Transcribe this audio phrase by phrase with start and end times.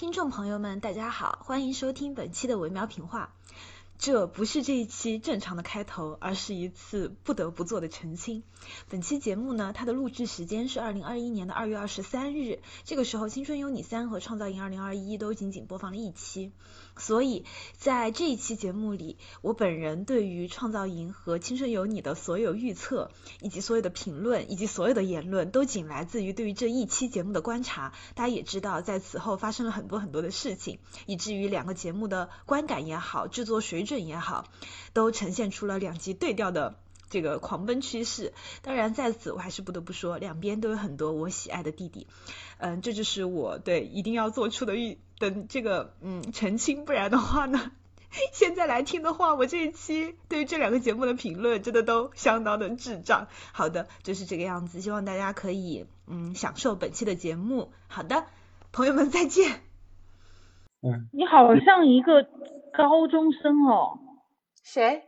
[0.00, 3.34] 听众朋友们，大家好，欢迎收听本期的维喵评话。
[4.00, 8.42] 这不是这一期正常的开头，而是一次不得不做的澄清。
[8.88, 16.50] 本期节目呢，它的录制时间是二零二一年的二月二十三日，这个时候《青春有你三》和《创造营二零二一》都仅仅播放了一期，
[16.96, 17.44] 所以
[17.76, 23.10] 在这一期节目里，我本人对于《创造营》和《青春有你》的所有预测，
[23.42, 27.92] 以及所有的评论，以及所有的言论，都仅来自于对于这一期节目的观察。
[28.14, 34.44] 大家也知道，在此后发生了很多很多的事情，以至于两个节目的观感也好，制作水准也好，
[34.92, 36.76] 都呈现出了两极对调的
[37.08, 38.32] 这个狂奔趋势。
[38.62, 42.06] 当然，在此我还是不得不说，两边都有很多我喜爱的弟弟。
[42.58, 47.72] 嗯，这就是我对一定要做出的预的这个嗯澄清，不然的话呢，
[48.32, 53.28] 现在来听的话，我这一期对于这两个节目的评论真的都相当的智障。
[53.52, 57.72] 好的，就是这个样子，希望大家可以嗯享受本期的节目。
[57.88, 58.26] 好的，
[58.72, 59.62] 朋友们再见。
[60.82, 62.26] 嗯，你好像一个
[62.72, 63.98] 高中生哦，
[64.62, 65.02] 谁？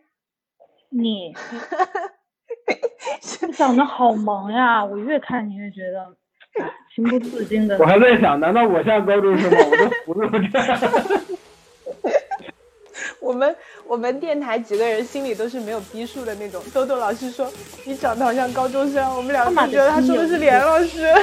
[0.91, 1.34] 你
[3.46, 6.14] 你长得好萌呀，我越看你越觉得
[6.60, 7.86] 哎情不自禁的我。
[7.86, 9.56] 还在想，难道我像高中生吗？
[10.06, 10.78] 我都服了这样。
[13.20, 16.62] 我们我们电台几个人心里都是没有逼数的那种。
[16.74, 17.50] 豆豆老师说
[17.86, 21.06] 你长得好像高中生，我们两个就觉得他说的是连老师。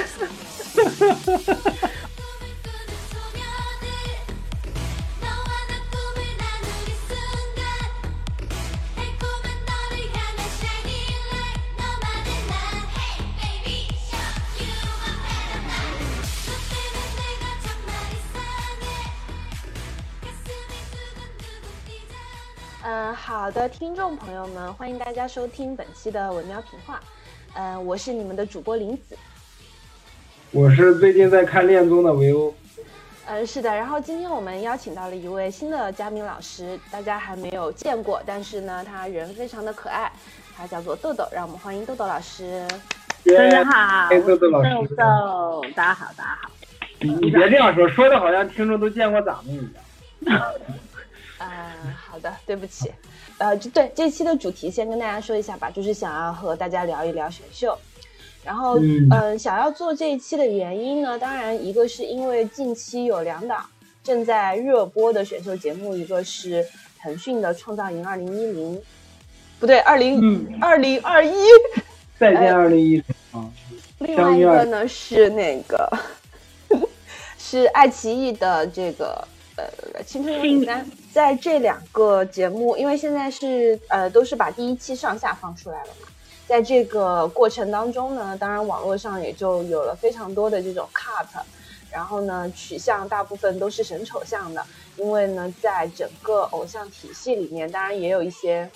[22.92, 27.00] 嗯，好的，听众朋友们，欢迎大家收听本期的文喵评话。
[27.54, 29.16] 嗯，我是你们的主播林子。
[30.50, 32.52] 我是最近在看恋综的维欧，
[33.28, 40.12] 嗯，是的，然后今天我们邀请到了一位新的嘉宾老师，大家还没有见过，但是呢，他人非常的可爱，
[40.58, 42.68] 他叫做豆豆，让我们欢迎豆豆老师。
[43.24, 46.50] 大家好，豆豆老师豆豆，大家好，大家好。
[47.02, 50.42] 你你别这样说，说的好像听众都见过咱们一样。
[51.40, 52.92] 嗯，好的，对不起。
[53.38, 57.78] 呃，就对这期的主题先跟大家说一下吧，就是想要和大家聊一聊选秀。
[58.44, 63.66] 然后，嗯、嗯想要做这一期的原因呢，当然一个是因为近期有两档
[64.04, 66.66] 正在热播的选秀节目，一个是
[67.02, 68.78] 腾讯的《创造营二零一零》，
[69.60, 70.58] 不对，二零嗯。
[70.62, 71.32] 二零二一。
[72.18, 73.04] 再见二零一零。
[73.32, 73.50] 啊，
[74.00, 75.90] 另外一个呢是那个
[77.38, 79.64] 是爱奇艺的这个呃
[80.06, 86.08] 《青春有你三》，在这两个节目，因为现在是呃都是把第一期上下放出来了嘛，
[86.48, 91.26] 在这个过程当中呢，当然网络上也就有了非常多的这种 cut，
[91.92, 94.64] 然后呢取向大部分都是神丑向的，
[94.98, 98.70] 因为呢在整个偶像体系里面，当然也有一些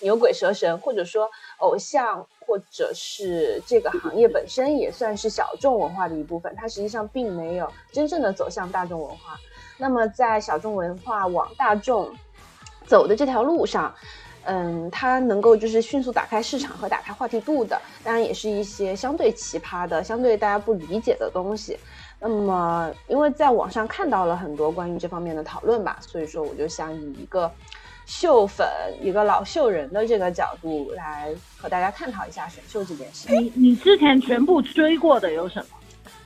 [0.00, 9.38] 牛鬼蛇神，或者说偶像或者是这个行业本身也算是小众文化的一部分，它实际上并没有真正的走向大众文化。
[9.76, 12.12] 那么在小众文化往大众
[12.86, 13.94] 走的这条路上，
[14.44, 21.78] 嗯，它能够就是迅速打开市场和打开话题度的，当然也是一些相对奇葩的、相对大家不理解的东西。
[22.20, 27.50] 那么，因为在网上看到了很多关于这方面的讨论吧，所以说我就想以一个
[28.06, 28.66] 秀粉、
[29.02, 33.28] 一个老秀人的这个角度来和大家探讨一下选秀这件事。
[33.30, 35.76] 你你之前全部追过的有什么？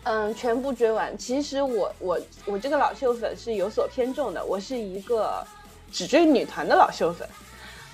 [0.09, 1.17] 嗯，全部追完。
[1.19, 5.47] 其实我我我这个老秀粉是有所偏重的，我是一个
[5.93, 7.29] 只追女团的老秀粉。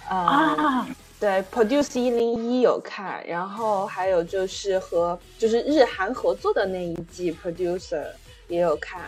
[0.08, 0.88] 呃、啊，
[1.18, 8.06] 对，Produce 一零一有看，然后还有就是和就是日韩合作的那一季 Producer
[8.46, 9.00] 也有看，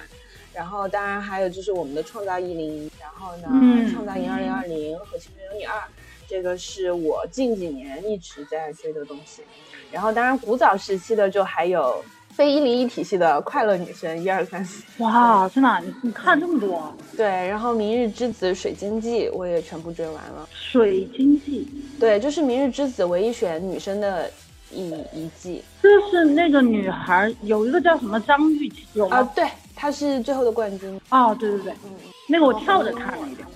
[0.52, 5.80] 然后当然还有就是我们的创造一零一，然后呢，嗯创造营二零二零和青春有你二，
[6.26, 9.44] 这个是我近几年一直在追的东西。
[9.92, 12.04] 然后当然古早时期的就还有
[12.36, 16.94] 非一零一体系的快乐女生一二三四，哇，真的啊，你你看这么多？
[17.16, 20.46] 对，然后明日之子水晶记我也全部追完了。
[20.52, 21.66] 水晶记，
[21.98, 24.30] 对，就是《明日之子》唯一选女生的
[24.70, 29.32] 一一季就是那个女孩有一个叫什么张玉琪有啊，吗？
[29.34, 31.00] 对，她是最后的冠军。
[31.08, 31.90] 哦，对对对，嗯
[32.28, 33.48] 那个我跳着看了一遍。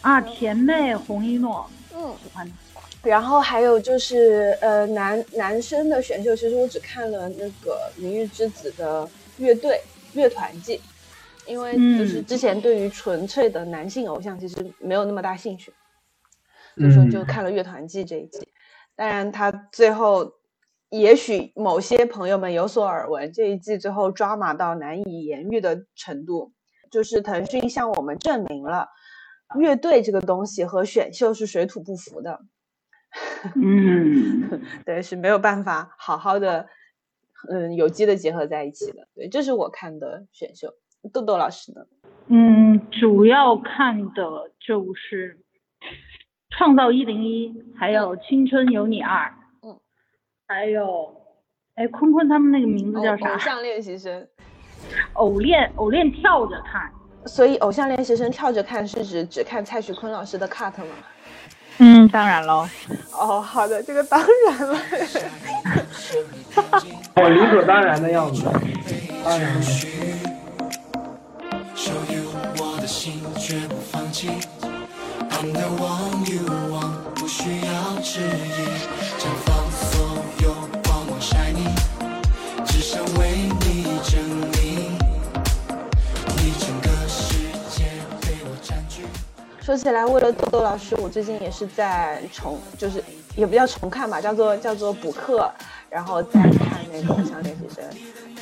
[0.00, 2.54] 啊，甜妹洪一诺，嗯，喜欢她。
[3.08, 9.08] 然后还有就是呃男男生的选秀，其实我只看了那个《明日之子》的
[9.38, 9.80] 乐队
[10.12, 10.78] 乐团季，
[11.46, 15.72] 因为就是嗯之前对于纯粹的男性偶像其实没有那么大兴趣，
[16.76, 18.46] 所以说就看了乐团季这一季。
[18.94, 20.30] 当然，他最后
[20.90, 26.52] 也许某些朋友们有所耳闻，这一季最后抓马到难以言喻的程度，
[26.90, 28.86] 就是腾讯向我们证明了
[29.54, 32.38] 乐队这个东西和选秀是水土不服的。
[33.54, 36.68] 嗯， 对，是没有办法好好的，
[37.50, 39.06] 嗯，有机的结合在一起的。
[39.14, 40.74] 对，这是我看的选秀。
[41.12, 41.86] 豆豆老师呢？
[42.26, 45.36] 嗯，主要看的就是
[46.50, 49.26] 《创造一零一》，还有《青春有你二》。
[49.66, 49.78] 嗯。
[50.46, 51.14] 还有，
[51.76, 53.32] 哎，坤坤他们那个名字叫啥？
[53.32, 54.26] 偶像练习生。
[55.14, 56.92] 偶练，偶练跳着看。
[57.26, 60.94] 所以，偶像练习生跳着看是指只看蔡徐坤老师的 cut 吗？
[61.78, 62.68] 嗯，当然喽。
[63.12, 64.78] 哦，好的，这个当然了。
[67.16, 68.44] 我理所当然的样子，
[69.24, 69.60] 当然。
[89.68, 93.04] 说起来，为了豆豆老师，我最近也是在重，就是
[93.36, 95.46] 也不叫重看吧，叫做叫做补课，
[95.90, 97.84] 然后再看那个《偶像练习生》，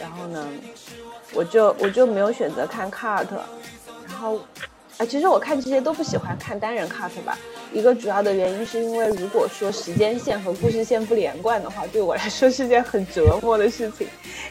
[0.00, 0.46] 然后呢，
[1.34, 3.26] 我就我就没有选择看 cut，
[4.06, 4.38] 然后，
[4.98, 7.36] 啊，其实我看这些都不喜欢看单人 cut 吧，
[7.72, 14.06] 一个主要的原因是因为如果说时间线和故事线不连贯的话，对我来说是件很折磨的事情，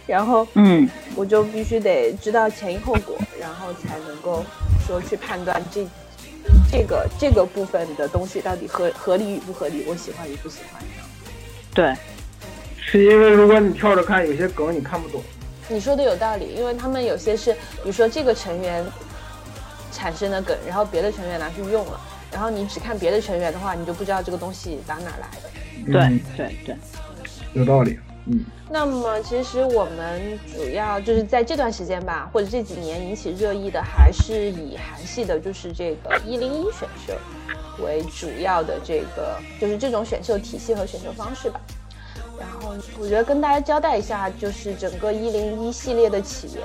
[0.06, 0.86] 然后，嗯，
[1.16, 4.44] 我就必须得知道前因后果，然后才能够
[4.86, 5.88] 说去判断这。
[6.71, 10.81] 这个这个部分的东西到底合合理与不合理，我喜欢与不喜欢
[11.74, 11.95] 对，
[12.77, 15.21] 是因为如果你跳着看，有些梗你看不懂。
[15.68, 18.86] 你说的有道理，因为他们有些是，比如说这个成员
[19.92, 22.00] 产生的梗，然后别的成员拿去用了，
[22.31, 25.50] 然后你只看别的成员的话，你就不知道这个东西打哪来的。
[25.91, 26.75] 对对对，
[27.53, 28.00] 有道理。
[28.27, 37.13] 嗯，那么其实我们主要就是在这段时间吧，或者这几年引起热议的，还是以韩系的，就是这个一零一选秀
[37.83, 41.62] 为主要的这个，就是这种选秀体系和选秀方式吧。
[42.39, 46.63] 然后我觉得跟大家交代一下，就是整个一零一系列的起源，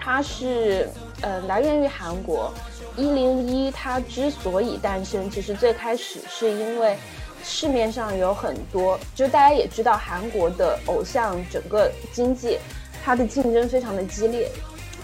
[0.00, 0.88] 它是
[1.20, 2.52] 呃来源于韩国。
[2.96, 6.96] 一零一它之所以诞生，其实最开始是因为。
[7.44, 12.58] 市面上有很多，就大家也知道，韩国的偶像整个经济，
[13.04, 14.50] 它的竞争非常的激烈。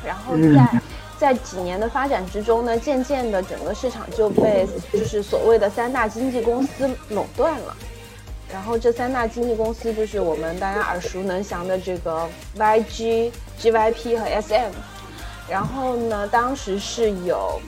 [0.04, 0.80] 然后在
[1.18, 7.76] 在几年的发展之中呢，渐渐的整个市场就被就是所谓的三大经纪公司垄断了。
[8.52, 14.70] 然后这三大经纪公司就是我们大家耳熟能详的这个 YG、GYP 和 SM。
[15.50, 17.60] 然后呢，当时是有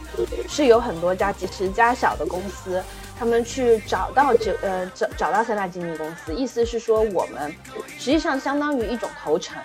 [0.49, 2.83] 是有很多家几十家小的公司。
[3.21, 7.55] 他们去找到这呃找找到三大经纪公司，意思是说我们
[7.99, 9.63] 实际上相当于一种投诚，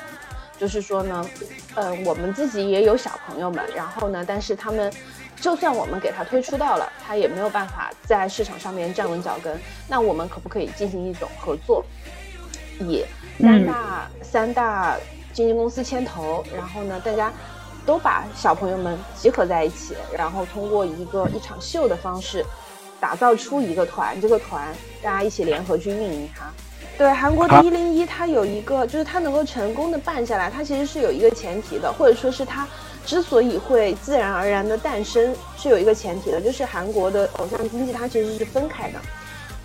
[0.60, 1.26] 就是说呢，
[1.74, 4.92] 呃我们自己也有小朋友们，然后呢，但是他们
[5.40, 11.82] 就算我们给他推出到了，他也没有办法在市场上面站稳脚跟，那我们可不可以进行一种合作，
[12.82, 13.06] 以
[13.40, 14.98] 三大三大
[15.32, 17.32] 经纪公司牵头，然后呢，大家
[17.86, 22.46] 都把小朋友们集合在一起，然后通过一个一场秀的方式。
[23.00, 24.68] 打造出一个团，这个团
[25.02, 26.46] 大家一起联合去运营它。
[26.98, 32.66] 对，韩国的一零一，它有一个，就是它能够成功的办下来，它其实是有一个前提的，或者说是它
[33.06, 39.00] 之所以会自然而然的诞生，是有一个前提的，就是韩国的偶像经济它其实是分开的，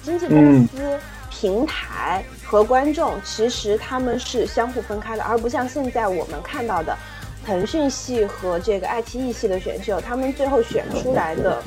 [0.03, 0.99] 经纪公司、
[1.31, 6.99] 平台和观众其实他们是相互分开的，而不像现在我们看到的
[7.47, 11.63] 腾讯系和这个爱奇艺系的选秀，他们最后选出来的。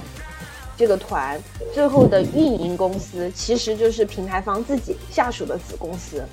[0.75, 1.41] 这个团
[1.73, 6.23] 最后的运营公司其实就是平台方自己下属的子公司。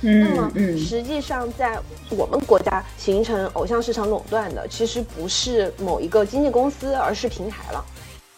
[0.00, 1.78] 那么实际上在
[2.10, 7.82] 我们国家形成偶像市场垄断的，其实不是某一个经纪公司，而是平台了。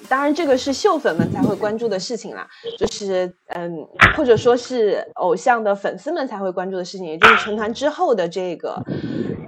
[0.09, 2.47] 当然，这个是秀粉们才会关注的事情啦，
[2.79, 3.87] 就是嗯，
[4.17, 8.83] 或者说是偶像的粉丝们才会关注的事情，也就是成团之后的这个，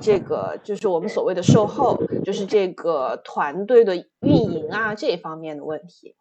[0.01, 6.15] 这个就是我们所谓的售后，就是这个团队的运营啊这一方面的问题。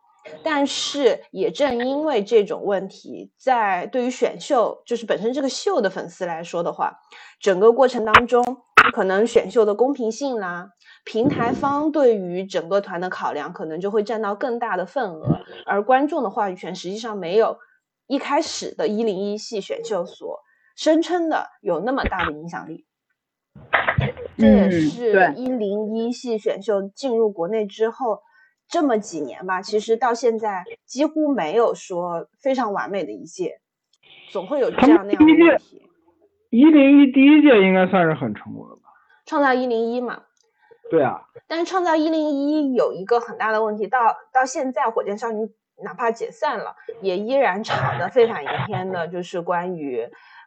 [0.44, 6.92] 但是也正因为这种问题，在对于选秀，就是本身这个秀的粉丝来说的话，
[7.40, 8.44] 整个过程当中，
[8.92, 10.68] 可能选秀的公平性啦。
[11.08, 17.58] 平台方对于整个团的考量，可能就会占到更大的份额，而观众的话语权实际上没有
[18.08, 20.42] 一开始的一零一系选秀所
[20.76, 22.86] 声称的有那么大的影响力。
[24.38, 28.20] 这也是一零一系选秀进入国内之后
[28.68, 33.62] 这么几年吧，其实到现在几乎没有说非常完美的一届。
[34.30, 35.82] 总会有这样那样的问题。
[36.50, 38.82] 一零一第一届应该算是很成功的吧？
[39.26, 40.24] 创造一零一嘛。
[40.90, 41.22] 对啊。
[41.48, 44.00] 但是创造一零一有一个很大的问题，到
[44.34, 45.50] 到现在火箭少女
[45.84, 50.02] 哪怕解散了，也依然吵得沸反盈天的，就是关于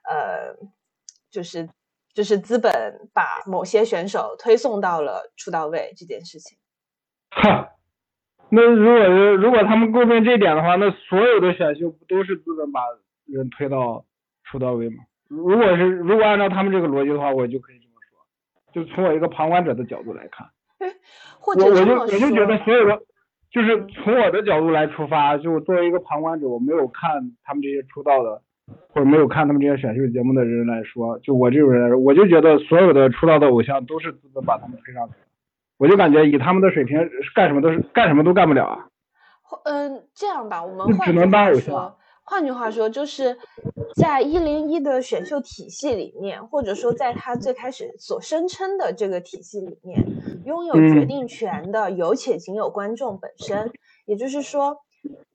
[0.09, 0.57] 呃，
[1.31, 1.69] 就是
[2.13, 2.73] 就是资本
[3.15, 6.59] 把某些选手推送到了出道位这件事情。
[7.31, 7.71] 哈，
[8.51, 12.81] 那如果是如果他们诟病这点的话，那所有的选秀不都是资本把
[13.27, 14.05] 人推到
[14.45, 15.05] 出道位吗？
[15.29, 17.79] 如果是如果按照他们这个逻辑的话，我就可以
[18.73, 20.47] 就从我一个旁观者的角度来看，
[21.39, 22.99] 或者我我就我就觉得所有的
[23.51, 28.43] 就是从我的角度来出发，就作为一个旁观者，我没有看他们这些出道的
[28.89, 35.27] 或者没有看他们这些选秀节目的人来说，就我这种人来说，我就觉得所有的出道的偶像都是资本把他们推上去的。
[35.79, 36.99] 我就感觉以他们的水平
[37.35, 38.87] 干什么都是干什么都干不了啊。
[39.65, 41.97] 嗯，这样吧，我们只能当偶像。
[42.31, 43.37] 换句话说，就是
[43.97, 50.01] 在一零一的选秀体系里面，或者说在他最开始所声称的这个体系里面，
[50.45, 53.73] 拥有决定权的有且仅有观众本身。
[54.07, 54.77] 也就是说，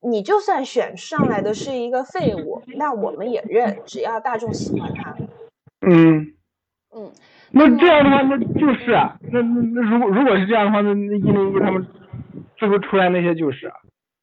[0.02, 5.14] 你就算选上来的是一个废物，那我们也认，只要大众喜欢他。
[5.86, 6.34] 嗯
[6.96, 7.12] 嗯。
[7.52, 11.86] 那这样的话，那就是啊，那那那如果如果是这样的话，那那一零一他们
[12.56, 13.76] 最后出来那些就是啊，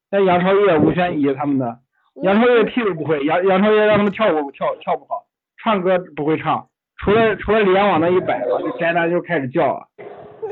[0.09, 1.79] 像杨超越、吴宣仪他们的，
[2.21, 5.25] 杨超越屁都不会，杨杨超越让他们跳舞跳跳不好，
[5.57, 6.67] 唱歌不会唱，
[6.97, 9.87] 除了除了脸往那一摆，这宅男就开始叫了，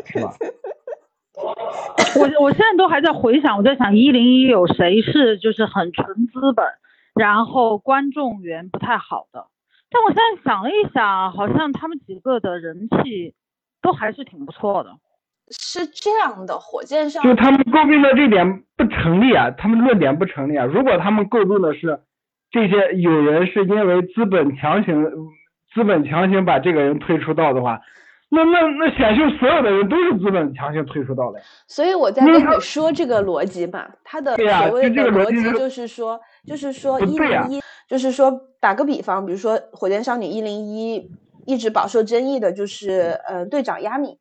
[0.06, 0.34] 是吧？
[2.20, 6.66] 我我现在都还在回想，我在想一零一有谁是就是很纯资本，
[7.16, 9.48] 然后观众缘不太好的。
[9.90, 13.34] 但我现在想了一想，好像他们几个的人气
[13.82, 14.92] 都还是挺不错的。
[15.52, 20.66] 是这样的，火箭上就他们诟病的这点不成立啊，他们论点不成立啊。
[20.66, 22.00] 如果他们诟病的是
[22.50, 25.06] 这些有人是因为资本强行
[25.74, 27.80] 资本强行把这个人推出道的话，
[28.30, 31.40] 那那那选秀所有的人都是资本强行推出道的。
[31.68, 37.62] 所以我在跟你说这个逻辑嘛，他的所谓的逻辑就是说，就是说一零一。
[37.90, 38.32] 就是说，
[38.62, 40.98] 打个比方，比如说《火箭少女一零一》
[41.46, 44.18] 一直饱受争议的，就是呃队长亚米。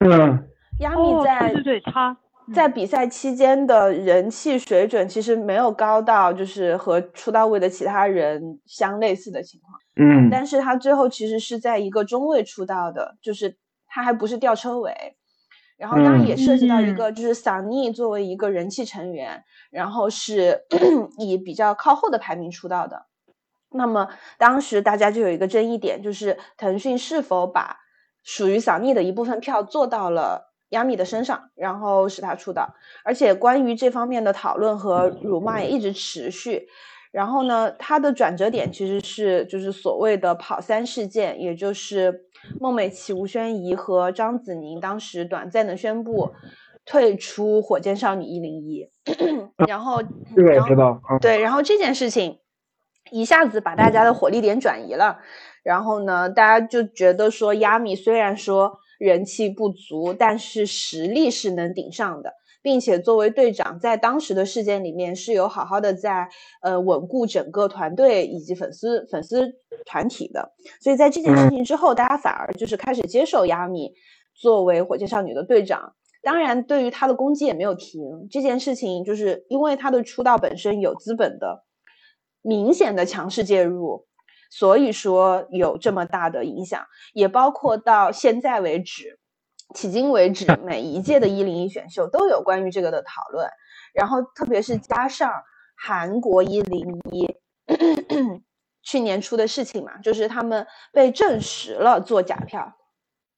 [0.00, 0.48] 嗯。
[0.80, 2.16] 亚米在对对他
[2.52, 9.78] 在比赛期间的人气水准其实没有高到就是和出道位的其他人相类似的情况。
[9.96, 10.28] 嗯。
[10.30, 14.92] 但是他最后其实是在一个中位出道的，就是他还不是吊车尾。
[15.76, 20.60] 然后当然也涉及到一个，就是桑尼作为一个人气成员，然后是
[21.18, 23.06] 以比较靠后的排名出道的。
[23.70, 24.08] 那么
[24.38, 27.76] 当时大家就有一个争议点，就是腾讯是否把
[28.24, 32.74] 属于桑尼的一部分票做到了亚米的身上，然后使他出道。
[33.04, 36.66] 而且关于这方面的讨论和辱骂也一直持续。
[37.12, 42.24] 然后呢，它的转折点其实是就是所谓的跑三事件，也就是。
[42.60, 46.34] 孟美岐、吴宣仪和张子宁当时短暂的宣布
[46.84, 48.86] 退出火箭少女一零一，
[49.66, 50.02] 然后，
[50.36, 52.38] 对，知道，对，然后这件事情
[53.10, 55.18] 一下子把大家的火力点转移了，
[55.64, 62.32] 然后呢，大家就觉得说，亚米虽然说人气不足，但是实力是能顶上的。
[62.62, 66.26] 并且作为队长，在当时的事件里面是有好好的在
[66.62, 69.52] 呃稳固整个团队以及粉丝粉丝
[69.84, 73.92] 团体的，所以在这件事情之后，大家反而就是开始接受亚米
[74.34, 75.94] 作为火箭少女的队长。
[76.22, 78.00] 当然，对于他的攻击也没有停。
[78.30, 81.66] 这件事情就是因为他的出道本身有资本的
[82.40, 84.06] 明显的强势介入，
[84.56, 89.18] 所以说有这么大的影响，也包括到现在为止。
[89.74, 93.48] 迄今为止， 每一届的一零一选秀都有关于这个的讨论，
[93.92, 95.32] 然后特别是加上
[95.74, 97.26] 韩国一零一
[98.84, 102.72] 去年出的事情嘛，就是他们被证实了做假票。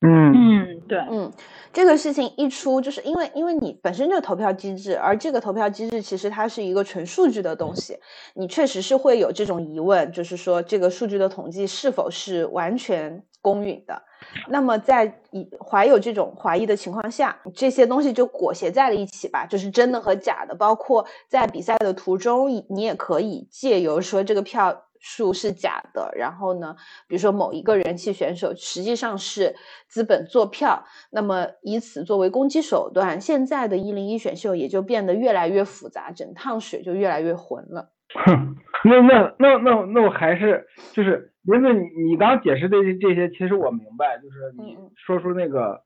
[0.03, 1.33] 嗯嗯，对，嗯，
[1.73, 7.99] 这个事情一出，就是因为因为你本身就投票机制，而这个投票机制其实它是一个纯数据的东西，
[8.35, 14.03] 你确实是会有这种疑问，就是说这个数据的统计是否是完全公允的。
[14.49, 24.83] 那么在以怀有这种怀疑的情况下，这些东西就裹挟在了一起吧，就是真的和假的，包括在比赛的途中，你也可以借由说这个票。
[25.09, 26.75] 数是假的，然后呢，
[27.07, 29.55] 比如说某一个人气选手实际上是
[29.87, 30.83] 资本做票，
[31.13, 37.93] 那么以此作为攻击手段，现在的一零一选秀也就变得越来越复杂，整趟水就越来越浑了。
[38.27, 45.83] 哼，那那那那那我还是就是，因为你你刚解释这些这些，其实我明白，就是你说出那个，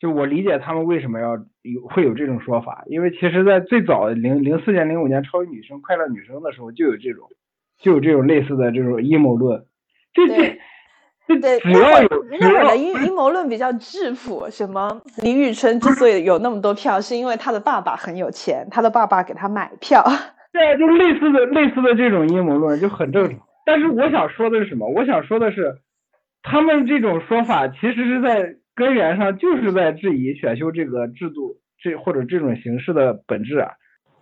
[0.00, 7.28] 就我理解他们为什么要有会有这种说法，因为其实在最早零零四年零五年超级女生快乐女生的时候就有这种。
[7.80, 9.64] 就有这种类似的这种阴谋论。
[10.12, 10.58] 这对
[11.26, 20.04] 这对，只要有只那会儿要的阴阴谋论比较质朴，什么李宇春之所以有那么多票，是因为他的爸爸很有钱，他的爸爸给他买票。
[20.52, 23.38] 对，就类似的类似的这种阴谋论就很正常。
[23.66, 24.88] 但是我想说的是什么？
[24.88, 25.78] 我想说的是，
[26.42, 33.72] 他们这种说法其实是在根源上就是在质疑选秀这个制度这或者这种形式的本质啊。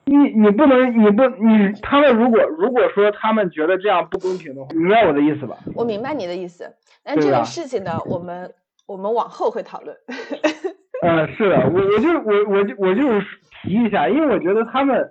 [0.05, 5.57] 你你不能你不你他们如果如果说他们觉得这样不公平的话，你明白我的意思吧？
[5.75, 6.69] 我明白你的意思，
[7.05, 8.53] 但这个事情呢，我们
[8.87, 9.97] 我们往后会讨论。
[11.03, 13.27] 嗯，是的，我我就我我就我就是
[13.63, 15.11] 提一下，因为我觉得他们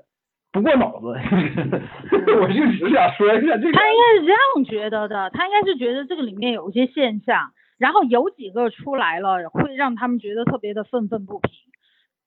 [0.52, 1.08] 不过脑子，
[2.40, 3.72] 我就只是想说一下这个。
[3.74, 11.52] 他应该是这样觉得的，他应该是觉得这个里面有一些现象，然后有几个出来了，会让他们觉得特别的愤愤不平。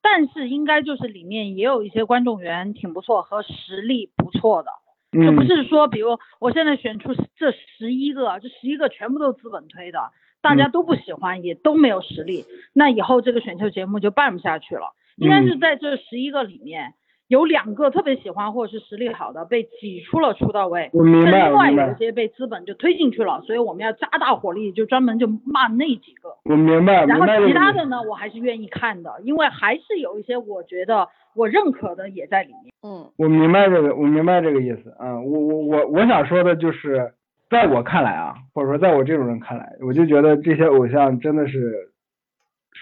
[0.05, 4.71] 但是应该就是里面也有一些观众缘挺不错和实力不错的，
[5.13, 5.47] 就不嗯。
[5.49, 10.11] 是说比如我现在选出这十一个，这十一个全部都是资本推的，
[10.43, 12.45] 大家都不喜欢，也都没有实力，
[12.75, 14.93] 那以后这个选秀节目就办不下去了。
[15.17, 16.93] 应该是在这十一个里面，
[17.29, 26.29] 有两个特别喜欢或者是实力好的被挤出了出道位，我明白，但另外有一，些被资本就推进去了，所以我们要加大火力，就专门就骂那几个。
[26.45, 32.73] 我明白，然后其他的呢，我还是愿意看的，因为还是有一些我觉得我认可的也在里面。
[32.83, 34.95] 嗯我明白这个，我明白这个意思。
[35.01, 37.15] 嗯，我我我我想说的就是，
[37.49, 41.89] 在我看来啊，或者说在我这种人看来，我就觉得这些偶像真的是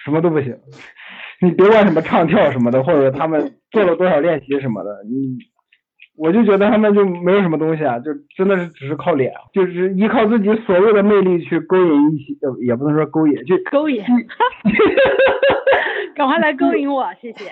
[0.05, 0.57] 什么都不行。
[1.41, 5.39] 你别管什么唱跳什么的，或者他们做了多少练习什么的，你
[6.17, 14.05] 我就觉得他们就没有什么东西啊，就真的是只是靠脸，就是依靠自己所谓的魅力去勾引一些，呃也不能说勾引，就勾引，
[16.15, 17.45] 赶快来勾引我，谢谢。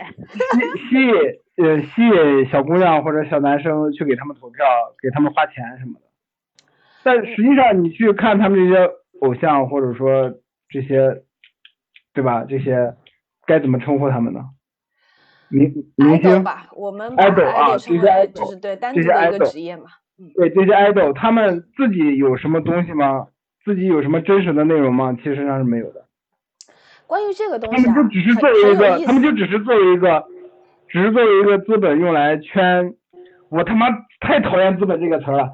[0.52, 1.14] 吸吸引
[1.64, 4.64] 呃吸引小姑娘或者小男生去给他们投票，
[5.02, 6.00] 给他们花钱什么的。
[7.02, 8.88] 但实际上你去看他们这些
[9.22, 10.34] 偶像或者说
[10.68, 11.22] 这些，
[12.12, 12.44] 对吧？
[12.48, 12.94] 这些
[13.46, 14.40] 该怎么称呼他们呢？
[15.48, 19.84] 明明星，吧，我们把 idol 啊这些就是对单独的一个职业嘛。
[20.36, 23.26] 对这些 idol，他们自己有什么东西吗？
[23.64, 25.16] 自己有什么真实的内容吗？
[25.16, 26.06] 其实上是没有的。
[27.06, 30.24] 关于这个东他西啊，们就只是很作为一个，他们就只是作为一个，
[30.88, 32.94] 只是作为一个资本用来圈，
[33.48, 33.88] 我他妈
[34.20, 35.50] 太讨厌资本这个词儿了，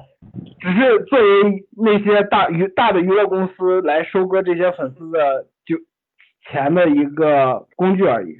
[0.59, 5.56] 只是作为那些大娱大的娱乐公司来收割这些粉丝的就
[6.51, 8.35] 钱的一个工具而已，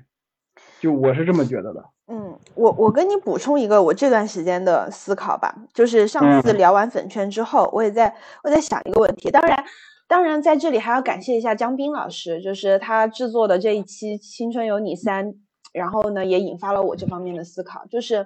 [0.81, 1.83] 就我是这么觉得的。
[2.07, 9.63] 嗯，我我跟你补充一个我这段时间的思考吧，就是上次嗯聊完粉圈之后，我也在我在想一个问题，当然。
[10.09, 15.33] 当然，在这里还要感谢一下江斌老师，就是他制作的这一期《青春有你三》，
[15.73, 18.25] 然后呢，也引发了我这方面的思考，就是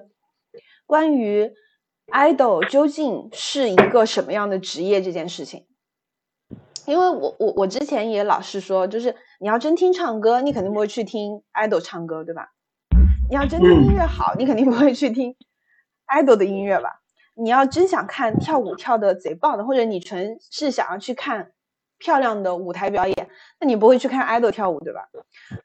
[0.86, 1.52] 关于
[2.12, 5.66] idol 究竟是一个什么样的职业这件事情。
[6.88, 12.50] 因为我我我之前也老是说，就是你要真听唱歌，你肯定不会去听 idol 唱歌，对吧？
[13.30, 15.36] 你要真听音乐好，你肯定不会去听
[16.08, 17.02] idol 的音乐吧？
[17.36, 21.52] 你要真想看跳舞跳的贼棒的，或者你纯是想要去看
[21.98, 25.08] 漂亮的舞台表演，那你不会去看 idol 跳舞，对吧？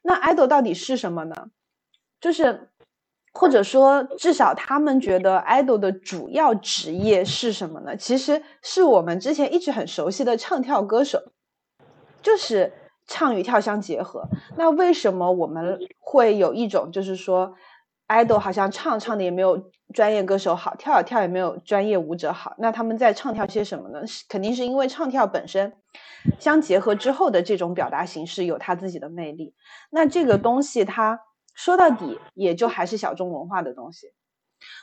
[0.01, 1.35] 那 idol 到底是什么呢？
[2.21, 2.69] 就是
[3.37, 7.95] 或者说至少他们觉得 idol 的主要职业是什么呢？
[7.95, 11.21] 其实是我们之前一直很熟悉的唱跳歌手，
[12.23, 12.73] 就是
[13.05, 14.27] 唱与跳相结合。
[14.55, 17.53] 那为什么我们会有一种就是说
[18.07, 22.55] ，idol 好像唱唱的也没有专业歌手好，跳跳也没有专业舞者好？
[22.57, 24.01] 那他们在唱跳些什么呢？
[24.27, 25.71] 肯定是因为唱跳本身
[26.39, 29.53] 相结合之后的这种表达形式有它自己的魅力。
[29.91, 31.19] 那这个东西它
[31.57, 34.13] 说到底也就还是小众文化的东西。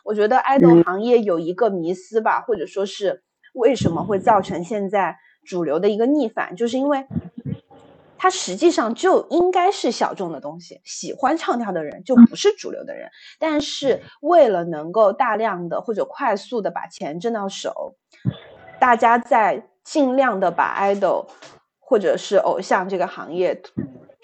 [0.05, 3.23] 我觉得爱豆行业有一个迷思吧，或者说是
[3.55, 7.07] 为什么会造成现在主流的一个逆反，就是因为
[8.19, 13.09] 它实际上就应该是小众的东西，喜欢唱跳的人就不是主流的人。
[13.39, 17.95] 但是为了能够大量的或者快速的把钱挣到手，
[18.81, 21.27] 大家在尽量的把 idol
[21.79, 23.63] 或者是偶像这个行业，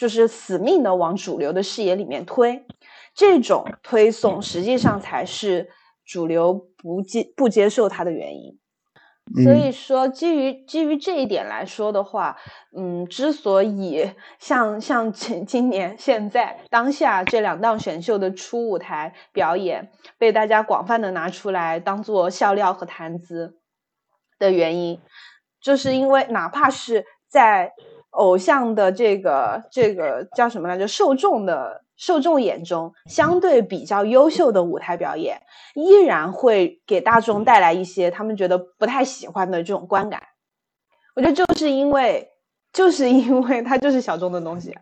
[0.01, 2.65] 就是死命的往主流的视野里面推。
[3.15, 5.69] 这种推送实际上才是
[6.07, 8.59] 主流不接不接受它的原因。
[9.45, 12.39] 所以说，基于基于这一点来说的话，
[12.75, 23.59] 嗯，之所以像像今今年现在当下这两档选秀的初舞台表演被大家广泛的拿出来当做笑料和谈资
[24.39, 24.99] 的原因，
[25.61, 27.73] 就是因为哪怕是在
[28.11, 30.89] 偶像的这个这个叫什么来着？
[30.89, 35.41] 受众的受众眼中相对比较优秀的舞台表演，
[35.75, 40.23] 依然会给大众带来一些他们觉得不太喜欢的这种观感。
[41.15, 42.29] 我觉得就是因为，
[42.73, 44.77] 就是因为它就是小众的东西。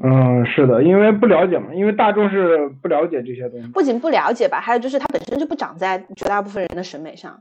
[0.00, 3.66] 嗯，是的，因为不了解嘛，因为大众是不了解这些东西。
[3.68, 7.36] 不仅不了解吧，还有就是它本身就不长在绝大部分人的审美上。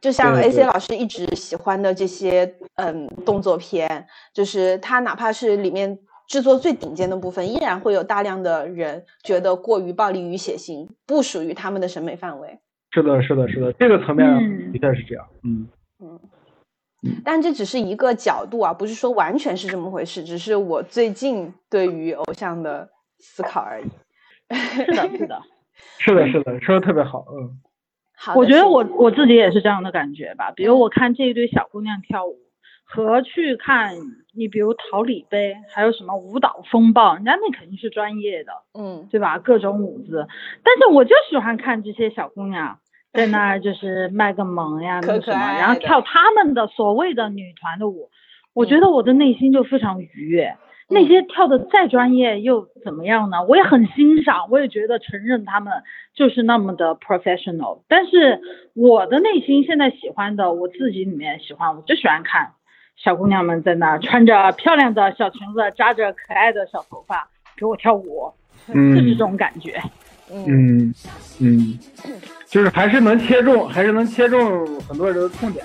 [0.00, 12.58] 就像 A C 老师一直喜欢的这些，嗯，动作片，就是它哪怕是里面制作最顶尖的部分，依然会有大量的人觉得过于暴力与血腥，不属于他们的审美范围。
[12.90, 14.26] 是的，是的，是的，这个层面
[14.72, 15.26] 的确是这样。
[15.44, 15.68] 嗯
[16.00, 16.18] 嗯。
[17.24, 23.86] 但这只是一个角度啊，不是说完全是这么回事，只是我最近对于偶像的思考而已。
[24.54, 25.42] 是的，是的，
[25.98, 27.60] 是的，是的，说的特别好，嗯。
[28.16, 30.50] 好，我觉得我我自己也是这样的感觉吧。
[30.50, 32.36] 比如我看这一堆小姑娘跳舞，
[32.82, 33.94] 和去看
[34.34, 39.38] 你，比如桃李杯，还有什么舞蹈风暴，人家那肯定是专业的，嗯，对吧？
[39.38, 40.26] 各种舞姿，
[40.64, 42.80] 但是我就喜欢看这些小姑娘。
[43.18, 48.10] 在那儿就是卖个萌呀， 那什么，然后跳他们的所谓的女团的舞，
[48.54, 50.56] 我觉得我的内心就非常愉悦。
[50.90, 53.44] 那些跳的再专业又怎么样呢？
[53.46, 55.82] 我也很欣赏，我也觉得承认他们
[56.14, 57.82] 就是那么的 professional。
[57.88, 58.40] 但是
[58.74, 62.52] 我的内心现在喜欢的，我自己里面喜欢，我就喜欢看
[62.96, 68.32] 小姑娘们在那儿穿着漂亮的小裙子，扎着可爱的小头发给我跳舞，
[68.68, 69.82] 就是这种感觉。
[70.30, 70.94] 嗯
[71.38, 71.78] 嗯，
[72.48, 75.64] 就是还是能切中， 还是能切中很多人的痛点。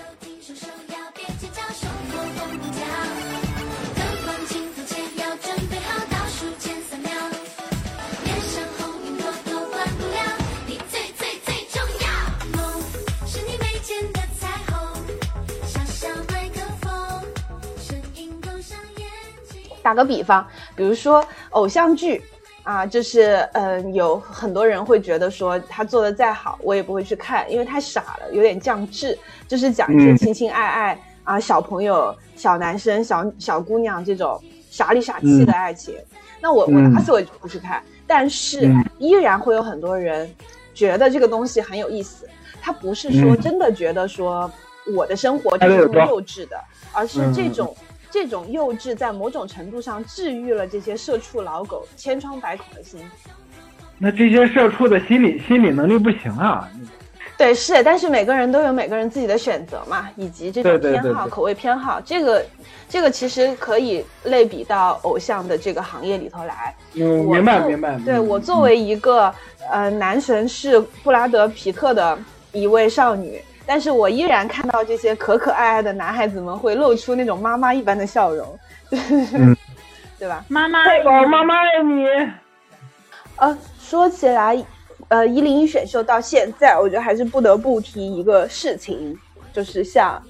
[19.82, 20.48] 打个比方，
[20.78, 22.22] 比如说偶像剧。
[22.64, 29.18] 啊，就是嗯，有很多人会觉得说他做的再好，我也不会去看，因为太傻了，有点降智，
[29.50, 35.94] 就是讲一些情情爱爱啊，小朋友、小男生、小小姑娘这种傻里傻气的爱情。
[36.40, 40.34] 那我我打死我也不去看，但是依然会有很多人
[40.74, 42.28] 觉得这个东西很有意思。
[42.62, 44.50] 他不是说真的觉得说
[44.96, 46.58] 我的生活就是幼稚的，
[46.94, 47.76] 而是这种。
[48.14, 53.02] 这种幼稚在某种程度上治愈了这些社畜老狗千疮百孔的心。
[53.98, 56.70] 那这些社畜的心理心理能力不行啊。
[57.36, 62.00] 对，是，但是每个人都有每个人自己的选择嘛，以及这种偏好、口味偏好。
[62.02, 62.46] 这个，
[62.88, 66.76] 这个其实可以类比到偶像的这个行业里头来。
[66.94, 67.98] 嗯，明白明白。
[68.06, 69.34] 对我作为一个
[69.72, 72.16] 呃男神是布拉德皮特的
[72.52, 73.42] 一位少女。
[73.66, 78.60] 但是我依然看到这些可可爱爱的男孩子们会露出那种妈妈一般的笑容，
[80.20, 80.44] 对吧？
[80.50, 82.06] 妈妈，宝妈妈爱你。
[83.38, 84.62] 呃，说起来，
[85.08, 89.18] 呃，一零一选秀到现在，我觉得还是不得不提一个事情，
[89.54, 90.22] 就是像，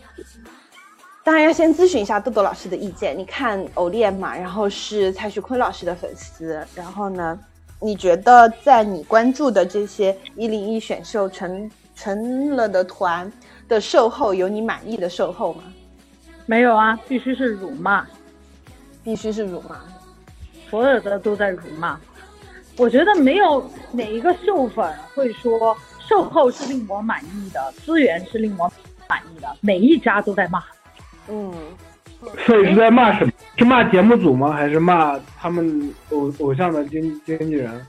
[1.24, 3.18] 当然要先咨询一下豆豆老师的意见。
[3.18, 7.40] 你看偶练嘛，然后是蔡徐坤老师的粉丝，然后呢，
[7.80, 11.70] 你觉得在你关注的这些一零一选秀成？
[11.96, 13.32] 成了的团
[13.68, 15.64] 的售后有你满意的售后吗？
[16.46, 18.06] 没有啊，必须是辱骂，
[19.04, 19.78] 必须是辱骂，
[20.70, 22.00] 所有的都在辱骂。
[22.78, 28.72] 我觉得没有哪一个秀粉会说售后是令我满意的，资源是令我
[29.08, 30.64] 满意的，每一家都在骂。
[31.30, 31.54] 嗯，
[32.46, 33.32] 所以是在骂什么？
[33.58, 34.52] 是骂节目组吗？
[34.52, 37.86] 还是骂他们偶偶像的经经纪人？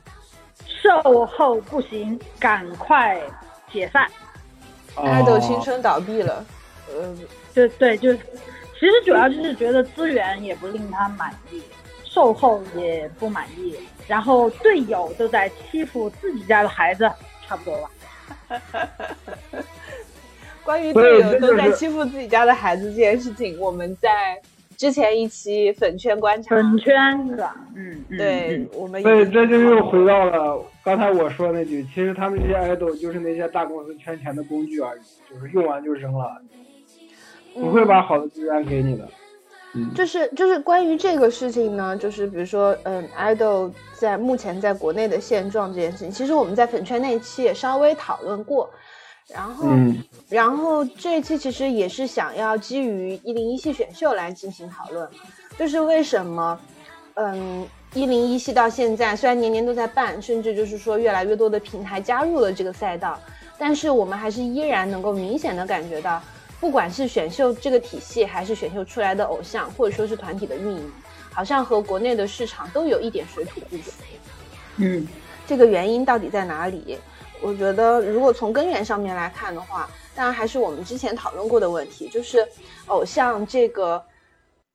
[0.66, 3.20] 售后不行，赶快。
[3.74, 4.08] 解散，
[4.94, 6.46] 爱豆青春倒闭了，
[6.88, 7.14] 呃，
[7.52, 8.20] 就对，就其
[8.80, 11.60] 实主要就是觉得资源也不令他满意，
[12.04, 17.10] 售后也不满意，然后队友都在欺负自己家的孩子，
[17.46, 17.90] 差不多吧。
[20.62, 24.40] 关于队友都在欺负自己家的孩子这件事情，我们在。
[24.76, 27.56] 之前一期粉圈观察，粉圈是吧？
[27.74, 35.00] 嗯，对，我们对，这就又回到了刚才我说那句，其实他们这些 idol 就是那些大公司圈钱的工具而已，
[35.32, 36.40] 就是用完就扔了，
[37.54, 39.08] 不会把好的资源给你的。
[39.76, 48.70] 嗯，就是就是关于这个事情呢，就是比如说，嗯，，idol 在目前在国内的现状这件事情，其实我们在粉圈那一期也稍微讨论过。
[49.32, 49.68] 然后，
[50.28, 55.08] 然后这一期其实也是想要基于一零一系选秀来进行讨论，
[55.58, 56.60] 就是为什么，
[57.14, 63.18] 嗯，一零一系到现在虽然年年都在办，甚至就是说越来越多的平台加入了这个赛道，
[63.58, 66.22] 但是我们还是依然能够明显的感觉到，
[66.60, 70.92] 不管是选秀这个体系，还是选秀出来的偶像，或者说是团体的运营，
[71.32, 73.90] 好像和国内的市场都有一点水土不服。
[74.76, 75.06] 嗯，
[75.46, 76.98] 这个原因到底在哪里？
[77.44, 82.46] 我觉得，如果从根源上面来看的话，当然还是我们之前讨论过的问题，就是
[82.86, 84.02] 偶像这个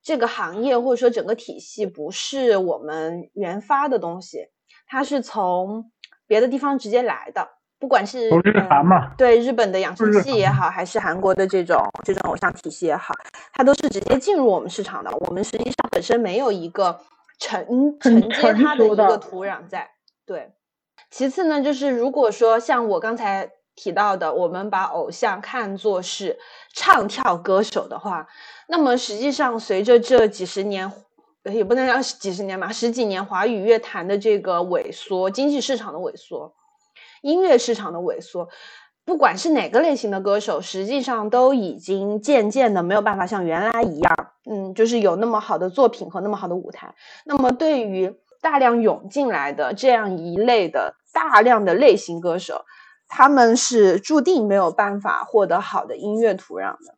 [0.03, 4.47] 这个行业或者说整个体系不是我们原发的东西，
[4.87, 5.91] 它是从
[6.27, 7.47] 别的地方直接来的，
[7.79, 13.15] 不管是从日韩嘛，对日本的养成系也好，还是韩国的这种这种偶像体系也好，
[13.53, 15.09] 它都是直接进入我们市场的。
[15.21, 16.99] 我们实际上本身没有一个
[17.39, 17.65] 承
[17.99, 19.89] 承接它的一个土壤在，
[20.23, 20.51] 对。
[21.11, 26.37] 其次呢，就是如果说像我刚才提到的，我们把偶像看作是
[26.73, 28.27] 唱跳歌手的话，
[28.67, 30.91] 那么实际上随着这几十年，
[31.45, 36.53] 也不能叫几十年吧，十几年华语乐坛的这个萎缩，经济市场的萎缩，
[37.21, 38.47] 音乐市场的萎缩，
[39.03, 44.15] 不管是哪个类型的歌手，实际上都已经渐渐的没有办法像原来一样，
[44.49, 46.93] 嗯，就是有那么好的作品和那么好的舞台。
[47.25, 50.97] 那么对于大量涌进来的这样一类的。
[51.11, 52.65] 大量的类型歌手，
[53.07, 56.95] 他们是注定没有办法获得好的音乐土壤的。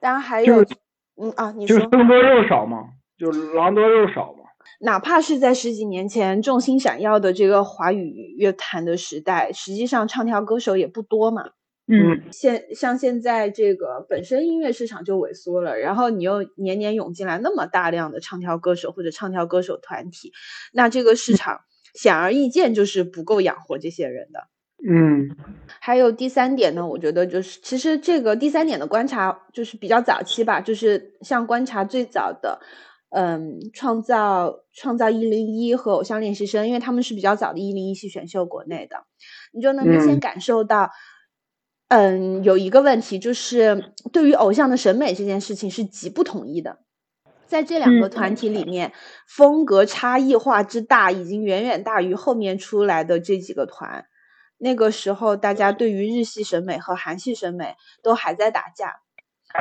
[0.00, 0.64] 当然还有，
[1.16, 2.78] 嗯啊，你说，就僧多肉少嘛，
[3.18, 4.40] 就狼多肉少嘛。
[4.80, 11.50] 哪怕是在十几年前众星闪耀的这个华语乐坛的时代，实际上唱跳歌手也不多嘛。
[11.86, 20.32] 嗯，现像现在这个本身音乐市场就萎缩了，然后你又年年涌进来那么大量的唱跳歌手或者唱跳歌手团体，
[20.72, 21.60] 那这个市场。
[21.94, 24.48] 显而易见，就是不够养活这些人的。
[24.88, 25.36] 嗯，
[25.78, 32.58] 还有第三点呢，我觉得就是，其实这个第三点的观察就是比较早期吧，就是像观察最早的，
[33.10, 38.96] 嗯，创造创造一零一和偶像练习生，因为他们是比较早的一零一系选秀国内的，
[39.52, 40.90] 你就能明显感受到，
[41.88, 46.78] 嗯，有一个问题就是对于偶像的审美这件事情是极不统一的。
[47.50, 48.92] 在这两个团体里面，
[49.26, 54.06] 风格差异化之大，已经远远大于后面出来的这几个团。
[54.58, 59.00] 那个时候，大家对于日系审美和韩系审美都还在打架。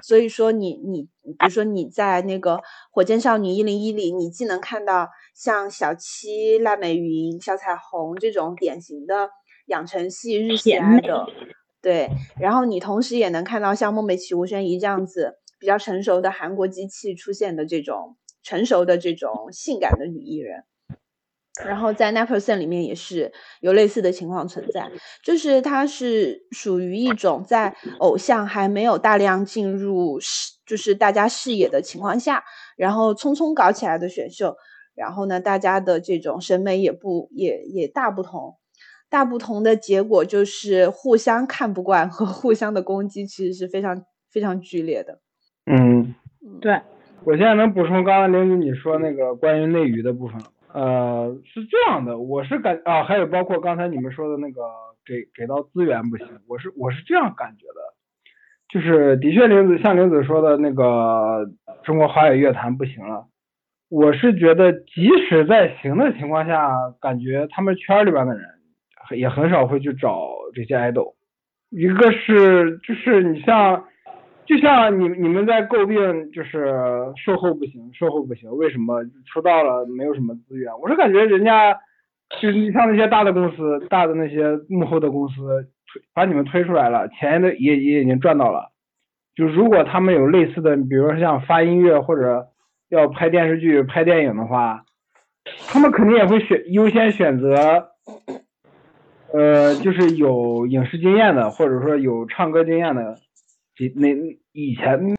[0.04, 9.32] 所以说，你你，比如说你在那个火箭少女一零一里，你既能看到像小七、赖美云、小彩虹这种典型的
[9.65, 11.25] 养成系日系爱的，
[11.82, 12.08] 对，
[12.39, 15.39] 然后你同时也能看到像孟美岐、吴宣仪这样子。
[15.60, 20.63] 比较成熟的韩国机器出现的这种成熟的这种性感的女艺人，
[21.65, 24.89] 然后在 n e p e r s o n 里面也是有类似的情况存在，
[25.24, 32.43] 就是它是属于一种在偶像还没有大量进入视就是大家视野的情况下，
[32.78, 34.56] 然后匆匆搞起来的选秀，
[34.95, 38.56] 然后呢，大家的这种审美也不也也大不同，
[39.10, 45.19] 大不同的结果就是互相看不惯和互相的攻击，其实是非常非常剧烈的。
[45.71, 46.15] 嗯，
[46.62, 46.82] 对，
[47.25, 50.45] 我现在能补充刚刚玲子你说那个关于内娱的部分了。
[50.73, 54.62] 呃，是这样的，我是感啊，还有包括刚才你们说的那个
[55.05, 57.93] 给给到资源不行，我是我是这样感觉的，
[58.67, 61.47] 就是的确玲子像玲子说的那个
[61.84, 63.27] 中国华语乐坛不行了，
[63.89, 68.43] 我是觉得即使在行的情况下，感觉他们圈里边的人
[69.15, 71.13] 也很少会去找这些爱豆，
[71.69, 73.84] 一个是就是你像。
[74.49, 76.73] 就像你你们在诟病，就是
[77.23, 80.73] 售后不行，售后不行，为什么出道了没有什么资源？
[80.81, 81.71] 我是感觉人家，
[82.41, 85.35] 就是你像那些大的公司，大的那些幕后的公司
[85.93, 88.71] 推把你们推出来了，钱的也也已经赚到了。
[89.35, 92.47] 就如果他们有类似的，比如说像发音乐或者
[92.89, 94.83] 要拍电视剧、拍电影的话，
[95.67, 97.91] 他们肯定也会选优先选择，
[99.31, 103.15] 呃，就是有影视经验的，或者说有唱歌经验的。
[103.95, 104.09] 那
[104.51, 105.15] 以前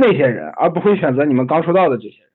[0.00, 2.28] 那些人，而不会选择你们刚出道的这些人。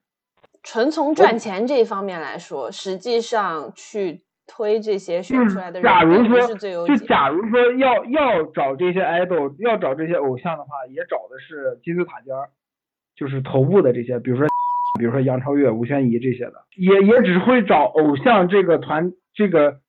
[0.63, 6.39] 纯从赚钱这一方面来说，实际上去推这些选出来的人，假如说
[6.87, 12.49] 就假如说要要找这些 idol，，要找这些偶像的话，也找的是金字塔尖儿，
[13.15, 14.47] 就是头部的这些，比如说
[14.97, 19.79] 比如说杨超越、吴宣仪这些的，也也只会找偶像这个团这个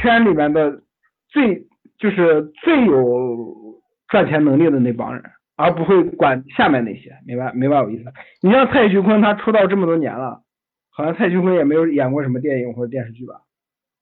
[0.00, 0.82] 圈里面的
[1.28, 1.66] 最
[1.98, 3.67] 就是最有。
[4.08, 5.22] 赚钱能力的那帮人，
[5.56, 8.12] 而不会管下面那些，明白明白我意思？
[8.40, 10.42] 你像蔡徐坤，他出道这么多年了，
[10.90, 13.42] 好像蔡徐坤也没有演过什么电影或者电视剧吧？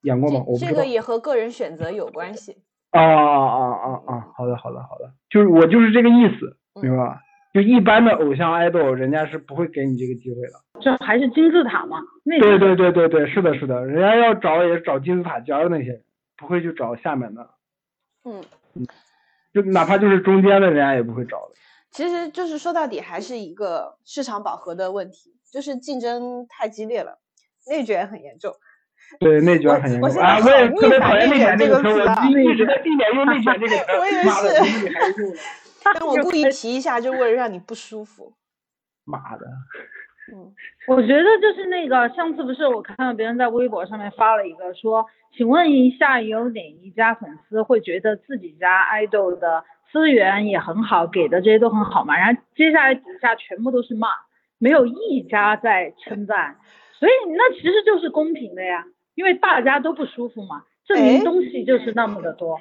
[0.02, 0.38] 演过吗？
[0.46, 2.56] 我不这个也和个人选择有关系。
[2.92, 4.26] 啊啊啊啊啊！
[4.36, 7.20] 好的好的好的，就是我就是这个意思，明白吧？
[7.52, 10.80] 就一般的偶像爱豆，人家是不会给你这个机会的。
[10.80, 11.98] 这还是金字塔嘛？
[12.24, 16.02] 对对对对对，是的是的，人家要找也找金字塔尖的那些人，
[16.36, 17.50] 不会去找下面的。
[18.24, 18.40] 嗯
[18.74, 18.86] 嗯。
[19.56, 21.54] 就哪怕就是中间的人家也不会找的。
[21.90, 27.18] 其实就是说到底还是一个市场饱和的问题，就是竞争太激烈了，
[27.66, 28.52] 内卷很严重。
[29.18, 30.10] 对，内卷很严重。
[30.20, 31.94] 啊，我也特别讨厌“内卷”这个词，我
[32.52, 33.84] 一直在避免用“内卷”这个词。
[33.98, 35.40] 我也是。
[35.82, 38.34] 但我故意提一下，就为了让你不舒服。
[39.04, 39.46] 妈的。
[40.32, 40.52] 嗯，
[40.88, 52.16] 我觉得就是那个上次不是我看到别人在微博上面发了一个说，请问一下有哪一家粉丝会觉得自己家爱豆的资源也很好，给的这些都很好嘛？
[52.16, 54.08] 然后接下来底下全部都是骂，
[54.58, 56.56] 没有一家在称赞，
[56.98, 58.84] 所以那其实就是公平的呀，
[59.14, 62.60] 因为大家都不舒服嘛，证明东西就是那么的多，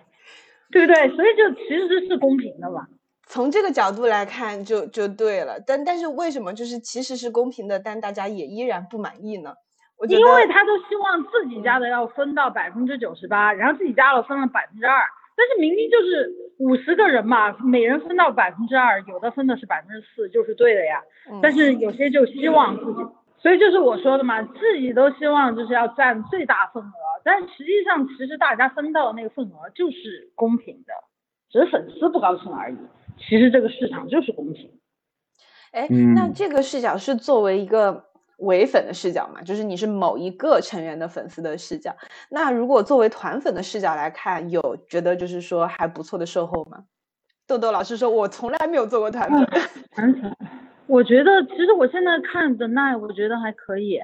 [0.72, 1.10] 对不对？
[1.16, 2.88] 所以就其实是公平的嘛。
[3.28, 5.60] 从这个角度来看，就就对了。
[5.66, 9.54] 但但是为什么就是其实是公平的，但大家也依然不满意呢？
[9.98, 15.02] 我因为他都希望自己家的要分到百分之九十八，然后自己家的分了百分之二。
[15.38, 21.02] 但是明明就是五十个人嘛，每人分到百分之二，有的分的是百分之四，就是对的呀。
[21.42, 23.00] 但是有些就希望自己，
[23.38, 30.94] 所以就是我说的嘛，自己都希望就是要占最大份额，但实际上其实大家分到的那个份额就是公平的，
[31.50, 32.78] 只是粉丝不高兴而已。
[33.18, 34.72] 其实这个市场就是公平。
[35.72, 38.06] 哎，那这个视角是作为一个
[38.38, 39.42] 唯粉的视角嘛？
[39.42, 41.96] 就是你是某一个成员的粉丝的视角。
[42.30, 46.86] 那如果作为团粉的视角来看，有觉得就是说还不错的售后吗？
[47.48, 49.46] 豆豆老师说，我从来没有做过团粉。
[49.92, 50.36] 团粉，
[50.88, 54.00] 我觉得其实我现在看的那，我觉得还可以。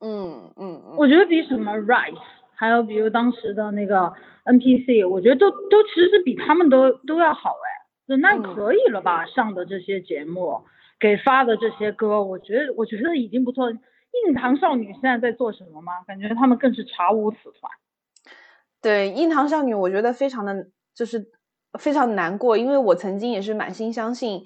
[0.00, 0.96] 嗯嗯嗯。
[0.96, 2.18] 我觉得比什么 Rise，
[2.54, 4.12] 还有比如当时的那个
[4.44, 7.75] NPC，我觉得都都其实比他们都都要好哎。
[8.06, 9.26] 那可以了吧？
[9.26, 10.62] 上的这些节目，
[11.00, 13.68] 给发的这些歌，我觉得我觉得已经不错。
[13.70, 16.04] 硬糖少女现在在做什么吗？
[16.06, 17.72] 感觉他们更是查无此团。
[18.80, 21.26] 对，硬糖少女，我觉得非常的就是
[21.80, 24.44] 非常难过，因为我曾经也是满心相信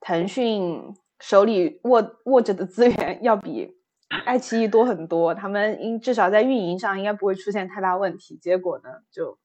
[0.00, 0.80] 腾讯
[1.18, 3.76] 手里握握着的资源要比
[4.24, 8.36] 爱奇艺多很多，他们应至少在运营上应该不会出现太大问题。
[8.36, 9.36] 结果呢，就。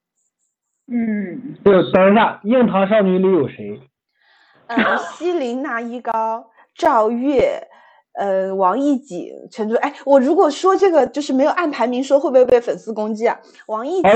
[0.87, 3.81] 嗯，就等一下，硬糖少女里有谁？
[4.67, 6.45] 呃，西林娜依高、
[6.75, 7.67] 赵月，
[8.13, 9.75] 呃，王艺瑾、陈竹。
[9.75, 13.39] 哎，我如果说这个就是没有按排名说，会不会被粉丝攻击啊？
[13.67, 14.11] 王艺瑾。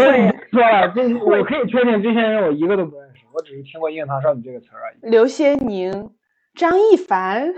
[0.52, 5.10] 说了，这我可以确定，这些人我一个都不认识，我只是听过硬糖少女这个词而已。
[5.10, 6.12] 刘些宁、
[6.56, 7.54] 张一凡。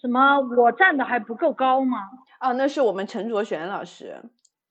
[0.00, 0.38] 什么？
[0.56, 1.98] 我站的还不够高吗？
[2.40, 4.16] 哦，那是我们陈卓璇老师，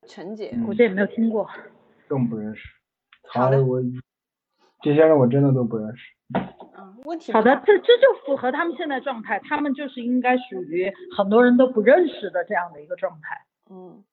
[0.07, 1.45] 陈姐，我这也没有听过。
[2.07, 2.61] 更不认识。
[3.29, 3.79] 好的，我
[4.81, 6.13] 这些人我真的都不认识。
[6.77, 13.45] 嗯，问题好的，这这就符合他们现在状态，他们就是应该属于很多人都不认识的这样的一个状态。
[13.69, 14.03] 嗯，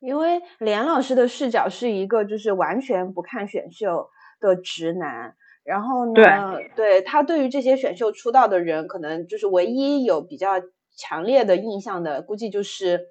[0.00, 4.08] 因为连老师的视角是一个就是完全不看选秀
[4.40, 10.60] 的直男，然后呢，对，对他对于这些选秀出道的人，可能就是唯一有比较
[10.96, 13.06] 强烈的印象的，估计就是。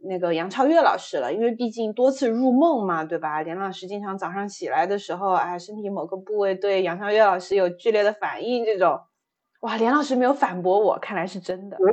[0.00, 3.42] 那个杨超越老师了，因为毕竟多次入梦嘛，对吧？
[3.42, 9.00] 连老师经常早上起来的时候，哎，身体某个部位对杨超越老师有剧烈的反应，这种，
[9.60, 11.76] 哇，连老师没有反驳我，看来是真的。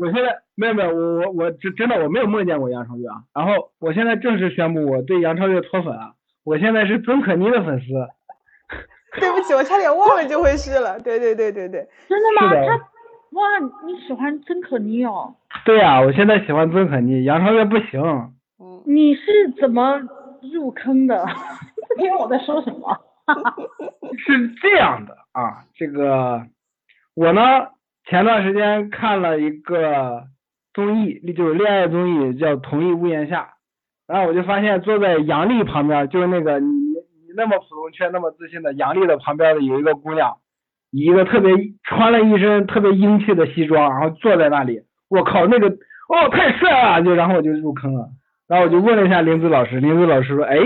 [0.00, 3.16] 我现在没有没有，我我我真真的我没有梦见过杨超越啊。
[3.34, 6.12] 然后我现在正式宣布我对杨超越脱粉啊，
[6.44, 7.86] 我现在是曾可妮的粉丝。
[9.18, 11.00] 对不起，我差点忘了这回事了。
[11.00, 12.50] 对对对对对，真的吗？
[12.66, 12.88] 他。
[13.36, 13.42] 哇，
[13.84, 15.34] 你喜欢曾可妮哦？
[15.66, 18.00] 对呀，我现在喜欢曾可妮，杨超越不行。
[18.58, 20.00] 嗯，你是怎么
[20.54, 21.26] 入坑的？
[22.00, 22.98] 听我在说什么？
[24.16, 26.46] 是这样的啊，这个
[27.14, 27.42] 我呢
[28.06, 30.24] 前段时间看了一个
[30.72, 33.42] 综艺，就是恋爱综艺，叫《同一屋檐下》，
[34.06, 40.38] 然后我就发现坐在杨丽旁边，就是那个你你那么普通却那么自信的杨丽的旁边的有一个姑娘。
[40.90, 41.52] 一个特别
[41.84, 48.08] 穿了一身特别英气的西装，然后坐在那里，我靠，那个哦太帅了，就然后我就入坑了，
[48.48, 50.56] 然后我就问了一下林子老师，林子老师说，哎，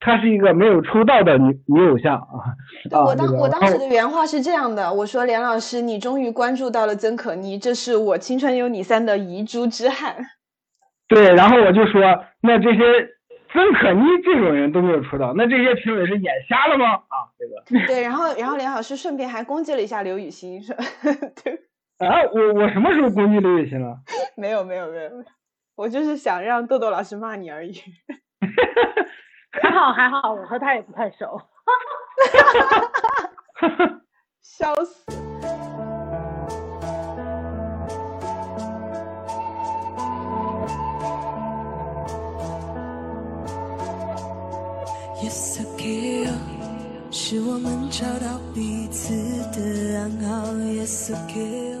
[0.00, 2.56] 她是一个没有出道的女女偶像啊。
[3.04, 10.16] 我当我当时的原话是这样的，我说连老师，你终于关注到了曾可妮，这是我青春有你三的遗珠之憾。
[11.08, 12.02] 对，然后我就说，
[12.42, 13.17] 那这些。
[13.52, 16.94] 曾可妮这种人都没有出道，那这些评委是眼瞎了吗？
[17.08, 20.76] 啊，这个 对，然后然后梁老师顺便还攻击了一下刘雨欣，说
[21.42, 21.54] 对
[22.06, 23.98] 啊，我我什么时候攻击刘雨欣了？
[24.36, 25.10] 没有没有没有，
[25.76, 27.82] 我就是想让豆豆老师骂你而已。
[29.50, 31.40] 还好还好，我和他也不太熟。
[34.42, 35.67] 笑死。
[47.30, 49.12] 是我们找到彼此
[49.52, 50.50] 的暗号。
[50.54, 51.76] Yes, okay.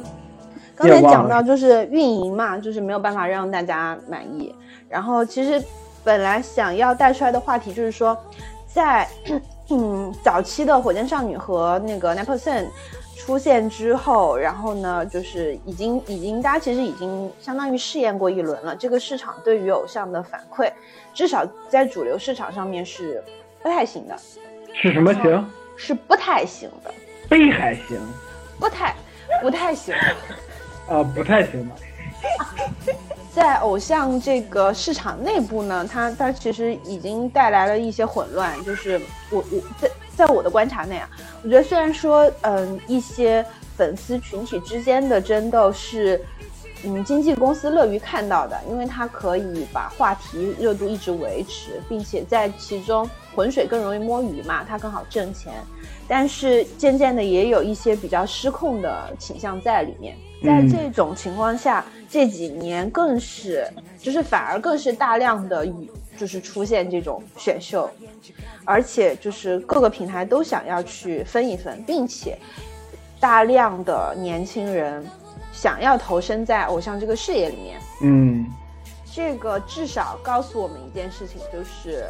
[0.76, 4.54] 刚才讲到就是运营嘛，就是没有办法让大家满意。
[4.90, 5.64] 然后其实
[6.04, 8.14] 本来想要带出来的话题就是说，
[8.66, 9.08] 在
[9.72, 12.66] 嗯早期的火箭少女和那个 Nine Percent
[13.16, 18.76] 出现之后，然后呢就是已经已经大家其实已经相当于试验过一轮了。
[18.76, 20.70] 这个市场对于偶像的反馈，
[21.14, 23.24] 至少在主流市场上面是
[23.62, 24.14] 不太行的。
[24.80, 25.44] 是什么型？
[25.76, 26.94] 是不太行的。
[27.28, 28.00] 北海型。
[28.60, 28.94] 不太，
[29.42, 29.92] 不太行。
[30.88, 31.74] 啊，不太行的。
[33.34, 38.52] 在偶像这个市场内部呢，它它其实已经带来了一些混乱。
[38.64, 39.00] 就是
[39.30, 41.10] 我我在在我的观察内啊，
[41.42, 43.44] 我觉得虽然说嗯一些
[43.76, 46.24] 粉丝群体之间的争斗是。
[46.84, 55.52] 嗯，经纪公司乐于看到的，因为它可以把话题热度一直维持，并且在其中浑水更容易摸鱼嘛，它更好挣钱。
[56.08, 60.16] 但是渐渐的也有一些比较失控的倾向在里面。
[60.42, 63.64] 在这种情况下，这几年更是，
[63.96, 65.64] 就是反而更是大量的，
[66.16, 67.88] 就是出现这种选秀，
[68.64, 72.36] 而且就是各个平台都想要去分一分，并且
[73.20, 75.06] 大量的年轻人。
[75.50, 78.46] 想要投身在偶像这个事业里面，嗯，
[79.12, 82.04] 这个至少告诉我们一件事情，就是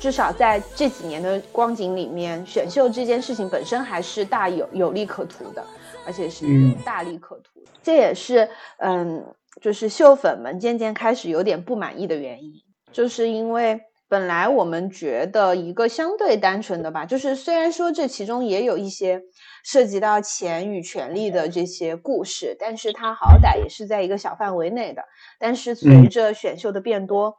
[0.00, 5.62] 至少在这几年的光景里面，选秀这件事情本身还是大有有利可图的，
[6.04, 7.62] 而且是有大利可图。
[7.82, 8.48] 这也是
[8.78, 9.24] 嗯，
[9.60, 12.52] 就是秀粉们渐渐开始有点不满意的原因，
[12.90, 19.22] 就是因为本来我们觉得一个相对单纯的吧，就是虽然说这其中也有一些。
[19.62, 25.04] 涉及到钱与权力的这些故事，但是它好歹也是在一个小范围内的。
[25.38, 27.36] 但是随着选秀的变多，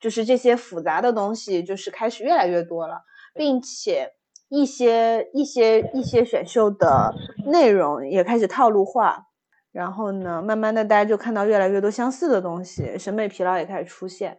[0.00, 3.02] 就是这些复杂的东西就是开始越来越多了，
[3.34, 4.10] 并且
[4.48, 7.14] 一些一些一些选秀的
[7.46, 9.26] 内容也开始套路化。
[9.72, 14.36] 然后呢，慢慢的大家就看到越来越多相似的东西，审美疲劳也开始出现，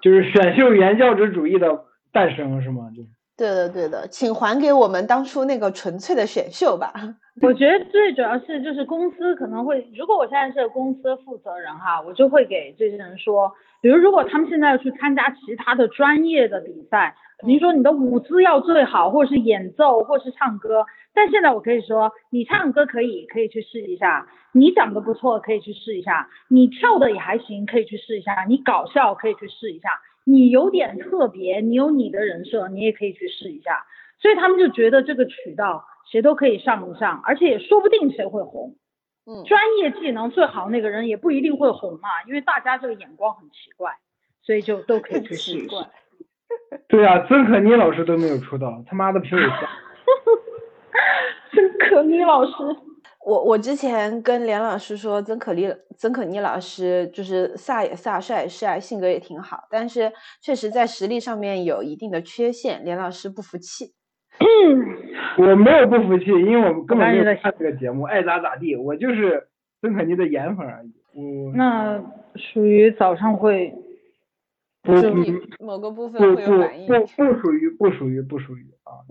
[0.00, 1.68] 就是选秀原教旨主义的
[2.12, 2.90] 诞生，是吗？
[2.96, 3.02] 就。
[3.34, 6.92] 对的，对的，请还给我们当初那个纯粹的选秀吧。
[7.40, 13.50] 我觉得最主要是就是公司可能会，如果我现在是公司负责人哈，我就会给这些人说，
[13.82, 20.86] 比如如果他们现在要去参加其他的专业的比赛，比如说你的舞姿要最好，或者是演奏，或者是唱歌。
[21.12, 29.90] 但现在我可以说，你唱歌可以，可以去试一下；你长得不错，可以去试一下；你跳的也还行，可以去试一下；你搞笑，可以去试一下。
[30.24, 33.84] 你有点特别，你有你的人设，你也可以去试一下。
[34.20, 38.76] 所以他们就觉得这个渠道谁都可以上一上，而且也说不定谁会红。
[39.24, 43.92] 嗯，专业技能最好那个人也不一定会红嘛，因为大家这个眼光很奇怪，
[44.42, 45.76] 所以就都可以去试一试。
[46.88, 49.54] 对啊，曾可妮老师都没有出道，他妈的凭什么？
[51.52, 52.52] 曾可妮老师。
[53.24, 63.94] 我我之前跟连老师说，曾可妮、曾可妮老师就是飒也飒，帅也帅，性格也挺好，但是确实在实力上面有一定的缺陷，连老师不服气。
[65.38, 69.48] 我没有不服气，因为我根本没有看这个节目，爱咋咋地，我就是
[69.80, 70.92] 曾可妮的颜粉而已。
[71.14, 72.02] 我那
[72.36, 73.74] 属于早上会，
[74.82, 74.92] 不
[75.64, 79.04] 某个部分会有反应，不不属于不属于不属于啊。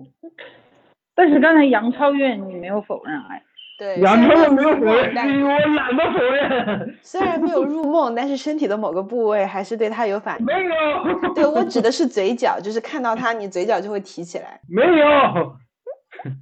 [1.16, 3.44] 但是刚才杨超越你没有否认哎。
[3.82, 6.96] 对，杨超越没有否认，我懒得否认。
[7.02, 10.46] 虽然没有入梦，但是身体的某个部位还是对他有反应。
[10.46, 11.34] 没有。
[11.34, 14.62] 对我指的是嘴角，就是看到他，你嘴角就会提起来。
[14.70, 15.56] 没有。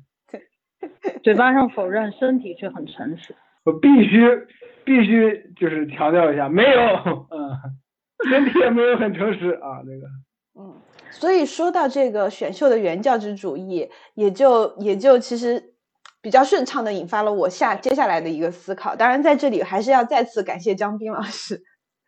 [1.24, 3.34] 嘴巴上否认，身体却很诚实。
[3.64, 4.20] 我必须
[4.84, 6.80] 必须就是强调一下，没有，
[7.32, 7.56] 嗯，
[8.30, 10.08] 身体也没有很诚实啊，那个。
[10.60, 10.76] 嗯，
[11.10, 15.64] 所以说到这个选秀的原教旨主义，也就也就其实。
[16.22, 18.96] 比较顺畅的引发了我下接下来的一个思考。
[18.96, 21.62] 当然，在这里还是要再次感谢江斌老师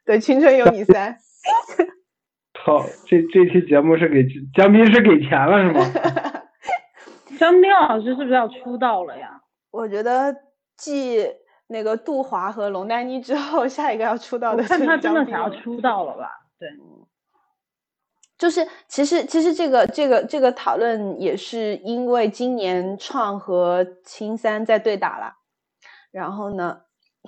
[0.06, 1.16] 的《青春有你三
[2.64, 6.42] 》。好，这这期节目是给江斌是给钱了是吗？
[7.40, 9.42] 江斌老师是不是要出道了呀？
[9.72, 10.36] 我觉得
[10.78, 11.26] 继
[11.68, 14.64] 那个杜华和龙丹妮之后，下一个要出道的。
[14.64, 16.30] 看他真的想要出道了吧？
[16.60, 16.70] 对。
[18.42, 25.32] 就是其实其实这个这个这个讨论也是因为今年创和青三在对打了，
[26.10, 26.76] 然后呢，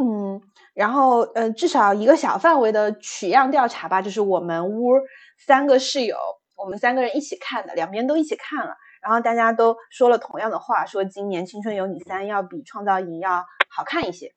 [0.02, 0.42] 嗯，
[0.74, 4.94] 然后呃至少一个小范围的取样调查吧，就是我们屋
[5.38, 6.18] 三个室友，
[6.58, 14.34] 我们三个人一起看的，两边都一起看了，然后大家都说了同样的话，说今年青春有你三要比创造营要好看一些。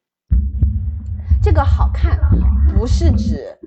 [1.43, 2.21] 这个好看
[2.77, 3.59] 不是指。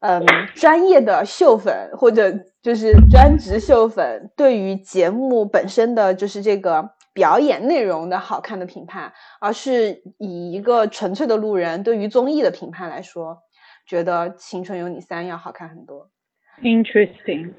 [0.00, 0.24] 嗯，
[0.54, 2.30] 专业的秀粉或者
[2.62, 13.38] 就就是专职秀粉对于节目本身的就是这个表演内容的好看的评判，而是以一个纯粹的路人对于综艺的评判来说，
[13.86, 16.10] 觉得《青春有你三》要好看很多。
[16.60, 17.52] Interesting。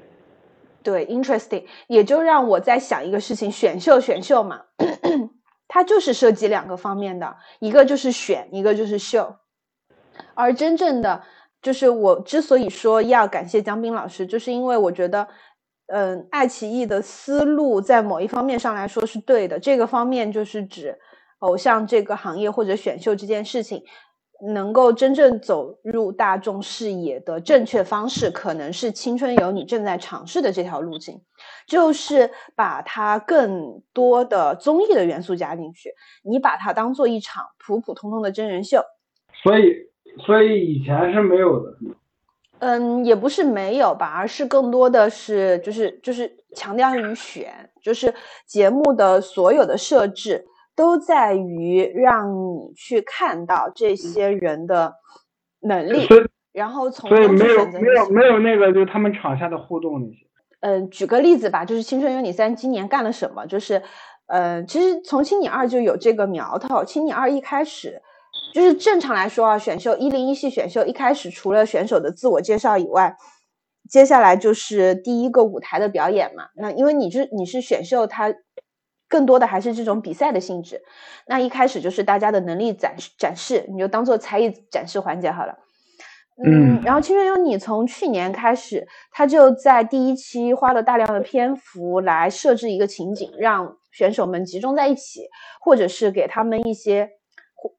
[0.84, 4.62] 对，interesting，也就让我在想一个事情，选秀选秀嘛，
[5.66, 9.34] 它就是涉及两个方面的，一个就是选，一个就是秀。
[10.34, 11.22] 而真正的
[11.62, 15.26] 就是我之所以说要感谢姜斌老师，就是因为我觉得，
[15.86, 20.98] 嗯，爱奇艺的思路在某一方面上来说是对的，这个方面就是指
[21.40, 23.82] 偶像这个行业或者选秀这件事情。
[24.42, 31.20] 能够真正走入大众视野的正确方式，可能是《青春有你》正在尝试的这条路径，
[31.66, 35.92] 就是把它更多的综艺的元素加进去，
[36.22, 38.82] 你把它当做一场普普通通的真人秀。
[39.42, 39.74] 所以，
[40.18, 41.76] 所以以前是没有的。
[42.60, 47.52] 嗯，也不是没有吧，而是更多的是就是就是强调于选，
[47.82, 48.12] 就是
[48.46, 50.46] 节目的所有的设置。
[50.76, 54.94] 都在于让你去看到这些人的
[55.60, 56.08] 能力，
[56.52, 60.26] 然后从所以没有没有没有那个就是他们场下的互动那些。
[60.60, 63.44] 嗯，举个例子吧，就是《青春有你三》今年干了什么？
[63.44, 63.82] 就是，
[64.26, 68.00] 呃，其实从《青你二》就有这个苗头，《青你二》一开始
[68.52, 73.16] 就是正常来说啊，选秀一零一系选秀一开始除了选手的自我介绍以外，
[73.88, 76.44] 接下来就是第一个舞台的表演嘛。
[76.56, 78.34] 那因为你是你是选秀，它。
[79.08, 80.80] 更多的还是这种比赛的性质，
[81.26, 85.58] 那一开始就是大家的能力展示展示，你就当做才艺展示环节好了。
[86.46, 95.28] 嗯，然后《青春有你》从去年开始，他就在第一期花了大量的篇幅来设置一个情景，让选手们集中在一起，
[95.60, 97.10] 或者是给他们一些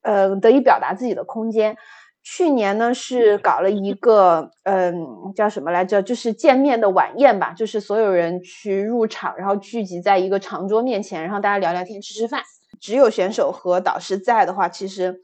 [0.02, 1.78] 呃得以表达自己的空间。
[2.24, 6.04] 去年呢是搞了一个，嗯，叫什么来着？
[6.04, 12.44] 就是见面的晚宴吧，就是所有人去入场，然后聚集在一个长桌面前，然后大家聊聊天、吃吃饭。
[12.80, 15.20] 只有选手和导师在的话，其实，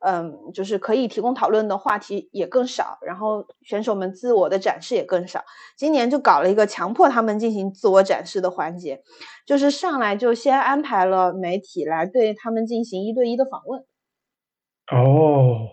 [0.00, 5.42] 嗯，就是可以提供讨论的话题也更少，然后选手们自我的展示也更少。
[5.74, 9.02] 今年就搞了一个强迫他们进行自我展示的环节，
[9.46, 13.82] 就是上来就先安排了媒体来对他们进行一对一的访问。
[14.90, 15.68] 哦。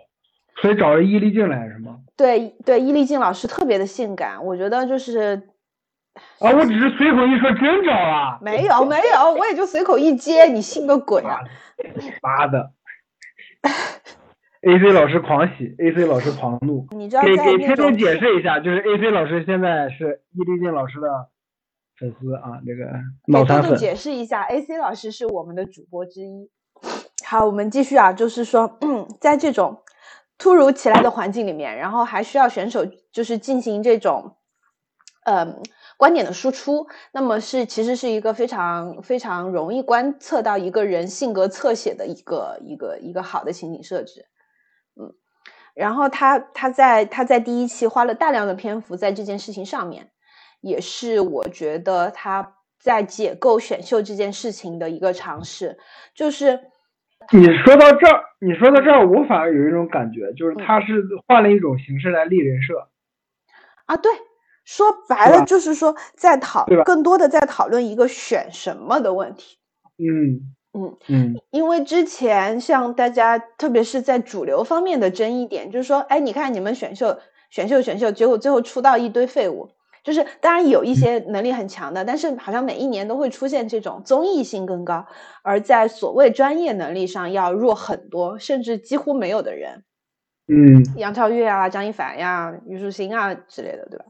[0.62, 2.00] 所以找了伊丽静来是吗？
[2.18, 5.42] 对对，伊丽静老师特别的性感，我觉得就是。
[6.40, 8.38] 啊，我只是随口一说，真找啊？
[8.42, 11.40] 没有没有，我也就随口一接，你信个鬼啊！
[12.22, 12.72] 妈的
[14.62, 16.86] ！AC 老师狂喜，AC 老师狂怒。
[16.92, 21.08] 你知道给给听众解释一下，就是 AC 老师现在是伊丽静老师的
[21.98, 22.92] 粉丝啊，这个
[23.28, 23.78] 脑残粉。
[23.78, 26.50] 解释一下，AC 老师是我们的主播之一。
[27.30, 29.84] 好，我们继续啊，就是说，嗯，在这种。
[30.40, 34.36] 突如其来的环境里面，然后还需要选手就是进行这种，
[35.26, 35.62] 嗯，
[35.96, 44.26] 观点的输出，那么是其实是一个非常非常容易观测到一个人性格侧写的一个一个一个好的情景设置，
[45.00, 45.14] 嗯，
[45.76, 50.10] 然后他他在他在第一期花了大量的篇幅在这件事情上面，
[50.62, 55.78] 也是我觉得他在解构选秀这件事情的一个尝试，
[56.16, 56.60] 就是。
[57.32, 62.88] 你说到这儿，你说到这儿，我反而有一种感觉，就是他是换了一种形式来立人设。
[63.86, 64.12] 啊，对，
[64.66, 69.58] 说白了就是说在讨更多的在讨论一个选什么的问题。
[69.98, 77.20] 嗯嗯嗯，因为之前像大家，特别是在主流方面的争议点，就是说，哎，你看你们选秀
[77.50, 79.70] 选秀选秀，结果最后出道一堆废物。
[80.04, 85.06] 就是当然有一些能力很强的，但是好像每一年都会出现这种综艺性更高，
[85.44, 89.84] 而在所谓专业能力上要弱很多，甚至几乎没有的人。
[90.48, 94.06] 嗯，杨超越啊、张一凡呀、虞书欣啊之类的，对吧？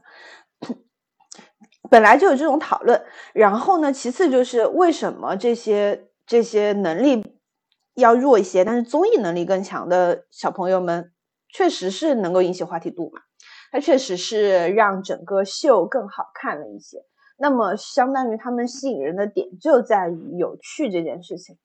[1.90, 3.02] 本来就有这种讨论。
[3.34, 7.22] 然后呢，其次就是为什么这些这些能力
[7.94, 11.12] 要弱一些，但是综艺能力更强的小朋友们，
[11.52, 13.20] 确实是能够引起话题度嘛？
[13.70, 16.98] 它确实是让整个秀更好看了一些。
[17.38, 21.56] 那么，相当于他们吸引人的点就在于有趣这件事情。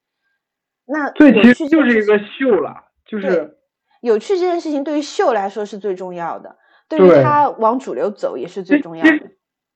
[0.86, 2.76] 那对，其实就是一个秀了，
[3.06, 3.58] 就是
[4.01, 6.56] 有趣这件事情对于秀来说是最重要的，
[6.88, 9.12] 对于他往主流走也是最重要的。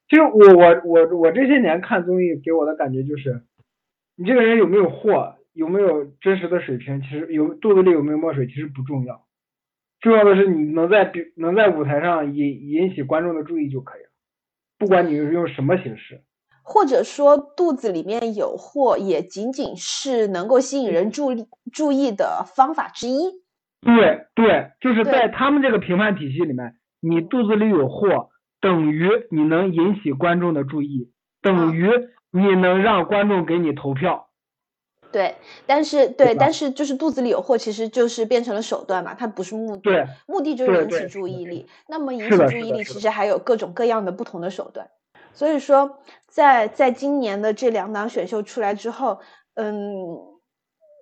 [0.08, 3.44] 其实我我我我这些年看综艺给我的感觉就是，
[4.16, 9.26] 你这个人有没有货，有没有真实的水平，其实有肚子里有没有墨水其实不重要。
[10.02, 14.10] 重要的是你能在比能在舞台上引引起观众的注意就可以了，
[14.78, 16.24] 不管你是用什么形式，
[16.64, 21.32] 或者说肚子里面有货，也仅仅是能够吸引人注
[21.74, 23.42] 注意的方法之一。
[23.82, 28.30] 对对，就是在他们这个评判体系里面，你肚子里有货，
[28.62, 31.90] 等于你能引起观众的注意，等于
[32.32, 34.29] 你能让观众给你投票。
[35.12, 35.36] 对，
[35.66, 39.82] 但是对，对但是就是肚子里有货，其实就是变成了手段嘛，它不是目的。
[39.82, 41.68] 对，目的就是引起注意力。
[41.88, 44.88] 那么引起注意力，其实还有各种各样的不同的手段。
[45.34, 49.20] 所以说，在在今年的这两档选秀出来之后，
[49.56, 50.16] 嗯，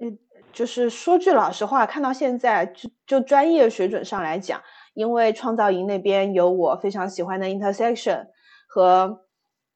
[0.01, 0.17] 嗯，
[0.53, 4.61] 就是说句老实话，看到现在就就专业水准上来讲，
[4.93, 8.27] 因为创造营那边有我非常喜欢的 Intersection
[8.67, 9.21] 和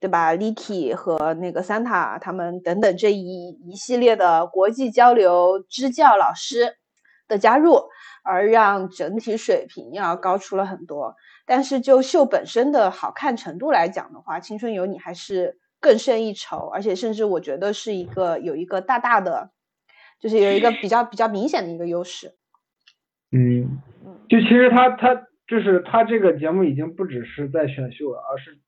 [0.01, 6.75] 对吧，Licky 和那个 Santa 他们等等这一一系列的国际交流支教老师
[7.27, 7.79] 的加入，
[8.23, 11.15] 而让整体水平要高出了很多。
[11.45, 19.51] 但是就秀本身的好看程度来讲的话，《青春有你》还是更胜一筹，而且甚至我觉得是一个有一个大大的，
[20.19, 22.33] 就是有一个比较比较明显的一个优势。
[23.31, 23.77] 嗯，
[24.27, 25.13] 就其实他他
[25.47, 28.59] 就是他这个节目已经不只是在选秀了，而是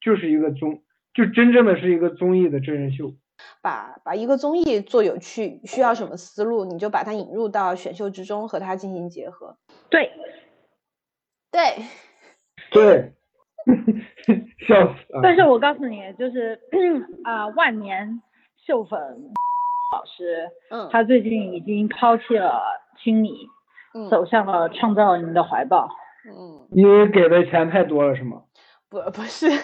[0.00, 0.82] 就就是一个综，
[1.14, 3.12] 就真正的是一个综艺的真人秀。
[3.62, 9.56] 把把一个综艺做有趣，需要什么思路，你就把它引入到选秀之中，和它进行结合。
[9.88, 10.10] 对，
[11.50, 11.62] 对，
[12.70, 13.12] 对，
[14.68, 15.20] 笑死啊！
[15.22, 16.60] 但是我告诉你，就是
[17.24, 18.20] 啊、万年
[18.66, 19.00] 秀粉
[19.92, 22.62] 老师，嗯，他最近已经抛弃了
[23.02, 23.48] 青你，
[23.94, 25.88] 嗯走向了创造营的怀抱。
[26.26, 28.42] 嗯，因为给的钱太多了是吗？
[28.90, 29.48] 不不是，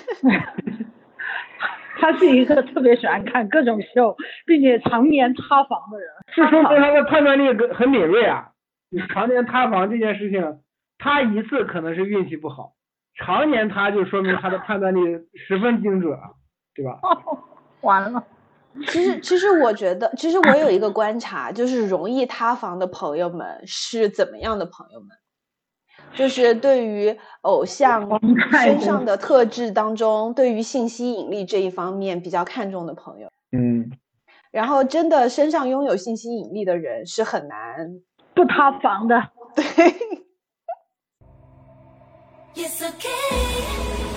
[2.01, 4.17] 他是一个特别喜欢看各种秀，
[4.47, 6.09] 并且常年塌房的人。
[6.33, 8.51] 是说明他的判断力很很敏锐啊。
[8.89, 10.61] 你常年塌房这件事情，
[10.99, 12.75] 他一次可能是运气不好，
[13.17, 15.01] 常年塌就说明他的判断力
[15.35, 16.31] 十分精准啊，
[16.73, 17.01] 对吧？
[17.81, 18.25] 完了，
[18.87, 25.09] 其实其实我觉得，其实我有一个观察，就是容易塌房的朋友们是怎么样的朋友们？
[26.15, 28.09] 就是对于偶像
[28.63, 33.29] 身上的特质当中，对于性吸引力这一方面比较看重的朋友。
[33.53, 33.91] 嗯，
[34.51, 38.01] 然后真的身上拥有性吸引力的人是很难
[38.35, 39.31] 不塌房的。
[39.55, 39.65] 对。
[42.55, 44.16] Yes, okay.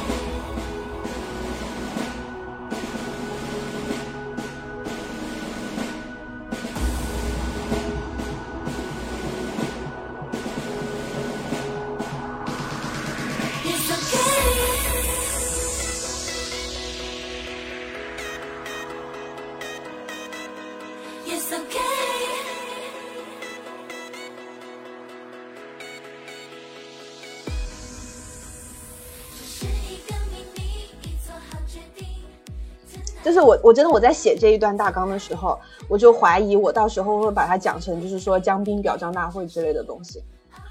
[33.23, 40.23] 就是我，我真的我在写这一段大纲的时候，我就怀疑我到时候会把它讲成就是说江滨表彰大会之类的东西，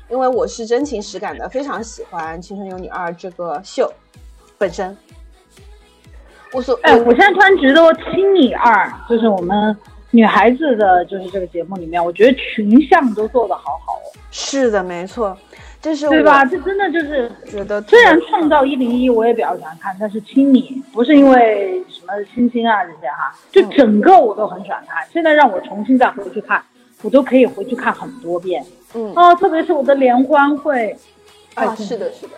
[0.09, 3.93] 因为我是真情实感的非常喜欢《青春有你二》这个秀
[4.57, 4.97] 本身。
[6.53, 7.81] 我所哎，我现在突然觉得
[8.15, 9.77] 《青你二》就是我们
[10.11, 15.37] 女孩子的，就是这个节目里面，我觉得群像都做得好好哦，是的，没错，
[15.81, 16.45] 这是对吧？
[16.45, 25.07] 这真的就是，觉得虽然创造一零一我也比较喜欢看，但是青你不是因为什么星星啊这些哈，就嗯整个我都很喜欢看。
[25.13, 26.63] 现在让我重新再回去看，
[27.03, 28.65] 我都可以回去看很多遍。
[28.95, 30.97] 嗯哦，特别是我的联欢会，
[31.55, 32.33] 啊，哎是的，是的。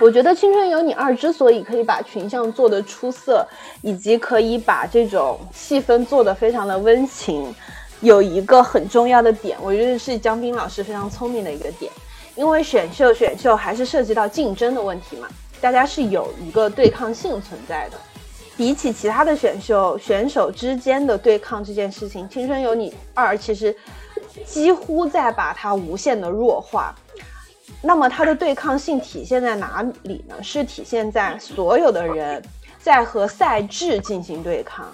[0.00, 3.46] 我觉得《青春有你二》之所以可以把群像做得出色，
[3.82, 7.54] 以及可以把这种气氛做得非常的温情，
[8.00, 11.90] 有一个很重要的点，我觉得是江斌老师非常聪明的一个点。
[12.36, 15.28] 因为选秀选秀还是涉及到竞争的问题嘛，
[15.60, 17.98] 大家是有一个对抗性存在的。
[18.56, 23.74] 比起其他的选秀选手之间的对抗这件事情，《青春有你二》其实
[24.44, 26.94] 几乎在把它无限的弱化。
[27.82, 30.34] 那么它的对抗性体现在哪里呢？
[30.42, 32.42] 是体现在所有的人
[32.78, 34.86] 在和赛制进行对抗，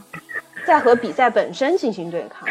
[0.67, 2.49] 在和比赛本身进行对抗，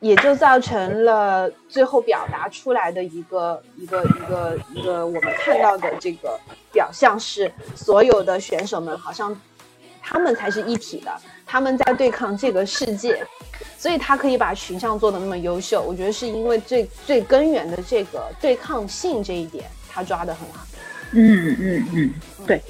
[0.00, 6.38] 也就造成了最后表达出来的一个一个一个一个我们看到的这个
[6.72, 9.38] 表象是，所有的选手们好像
[10.02, 11.12] 他们才是一体的，
[11.46, 13.24] 他们在对抗这个世界，
[13.78, 20.66] 所以他可以把群像做的那么优秀，我觉得是因为最最根源的这个对抗性这一点，他抓得很好。
[21.12, 22.10] 嗯嗯嗯，
[22.46, 22.60] 对，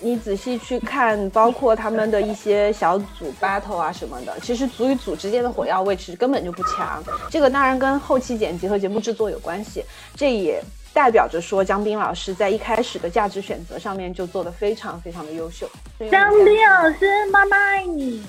[0.00, 7.02] 你仔细去看，包括他们的一些小组 battle 啊什么的，其实组与组之间的火药味其实根本就不强。
[7.30, 9.84] 这个当然跟后期剪辑和节目制作有关系，
[10.14, 15.68] 这也代表着说江斌老师在一开始的价值选择上面就做得非常非常的优秀。
[16.10, 18.24] 姜斌老师，妈妈爱你。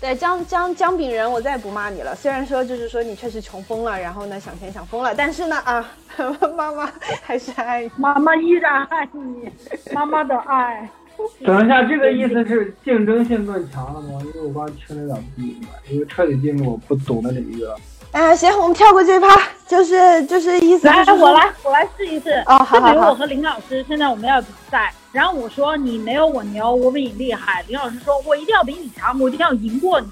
[0.00, 2.14] 对姜姜姜饼人，我再也不骂你了。
[2.14, 5.90] 虽然说就是说你确实穷疯了，然后呢想钱想疯了，但是呢啊，
[6.56, 6.88] 妈妈
[7.20, 7.90] 还是爱你。
[7.96, 9.50] 妈妈依然爱你，
[9.92, 10.88] 妈妈的爱。
[11.44, 14.20] 等一下，这个意思是竞争性更强了吗？
[14.34, 17.76] 因为我刚听了有点不明白，因为彻底进入我不懂的领域了。
[18.12, 19.28] 哎，行，我们跳过这一趴，
[19.68, 22.30] 就是就是意思来，就是我来，我来试一试。
[22.46, 27.62] 哦好好好就比如我和林老师，现在我们要比赛，然后我说你没有我牛，我比你厉害。
[27.68, 30.06] 林老师说我一定要比你强，我一定要赢过你。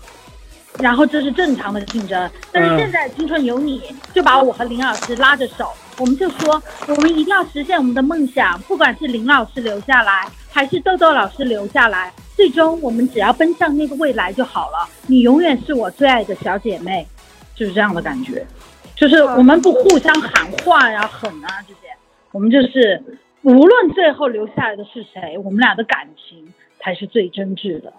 [0.79, 3.83] 然后这是正常的竞争，但是嗯现在青春有你，
[4.13, 14.89] 就把我和林老师拉着手，我们就说我们一定要实现我们的梦想，不管是林老师留下来，还是豆豆老师留下来，最终我们只要奔向那个未来就好了。
[15.07, 17.07] 你永远是我最爱的小姐妹，
[17.55, 18.47] 就是这样的感觉。
[18.95, 21.93] 就是我们不互相喊话呀、狠啊这些，
[22.33, 23.03] 我们就是
[23.43, 27.93] 无论最后留下来的是谁，我们俩的感情才是最真挚的。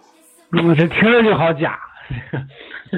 [0.51, 1.79] 我这听着就好假。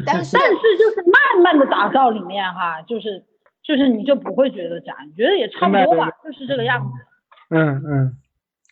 [0.05, 3.23] 但是但是就是慢慢的打造里面哈，就是
[3.69, 6.89] 就是你就不会觉得假，你觉得也差不多吧，就是这个样子。
[7.55, 8.17] 嗯嗯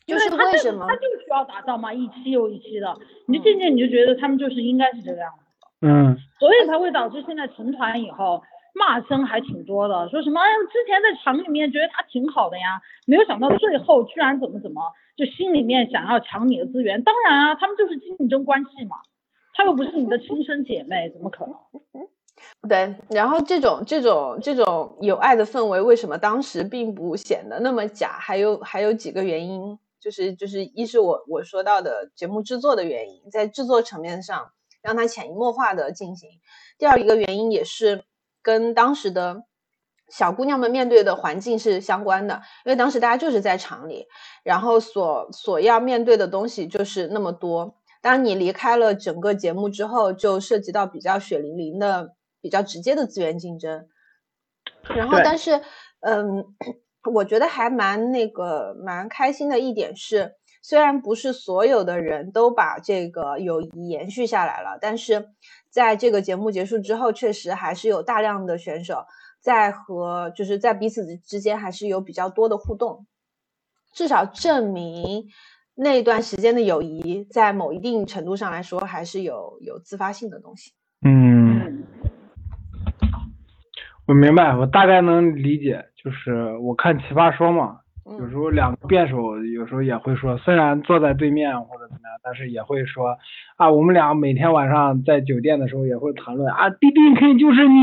[0.08, 5.46] 就是因它为什么他就需要打造嘛，一期又一期的，你就渐渐你就觉得他们就是应该是这个样子。
[5.82, 8.42] 嗯所以才会导致现在成团以后
[8.74, 14.82] 骂声还挺多的，说什么哎，之前在厂里面觉得他挺好的呀，没有想到最后居然怎么怎么，
[15.16, 17.04] 就心里面想要抢你的资源。
[17.04, 18.98] 当然啊，他们就是竞争关系嘛，
[19.54, 21.54] 他又不是你的亲生姐妹，怎么可能？
[22.68, 28.18] 对，然后这种这种这种有爱的氛围，为什么当时并不显得那么假？
[28.20, 36.30] 还有还有几个原因，就是就是一是我我说到的节目制作的原因，在制作层面上让它潜移默化的进行。
[36.78, 38.04] 第二一个原因也是
[38.42, 39.44] 跟当时的
[40.10, 44.08] 小姑娘们面对的环境是相关的，因为当时大家就是在厂里，
[44.44, 47.76] 然后所所要面对的东西就是那么多。
[48.02, 52.14] 当你离开了整个节目之后，就涉及到比较血淋淋的、
[52.48, 53.86] 比较直接的资源竞争。
[54.96, 55.62] 然后，但是，
[56.00, 56.46] 嗯，
[57.14, 65.28] 我觉得还蛮那个蛮开心的一点是，虽然不是所有的人都把这个友谊延续下来了，但是
[65.70, 69.04] 在这个节目结束之后，确实还是有大量的选手
[69.42, 73.06] 在和就是在彼此之之间还是有比较多的互动，
[73.92, 75.28] 至少证明
[75.76, 80.72] 那段时间的友谊在某一定程度上来说还是有有自发性的东西。
[81.06, 81.37] 嗯，嗯，
[84.08, 85.86] 我明白，我大概能理解。
[86.02, 93.18] 就是我看《奇葩说》嘛，有嗯时候两个辩手有时候也会说，虽然坐在对面或者怎么样，但是也会说
[93.58, 97.76] 啊，我们俩每天晚上在酒店的时候也会谈论啊，弟弟肯定就是你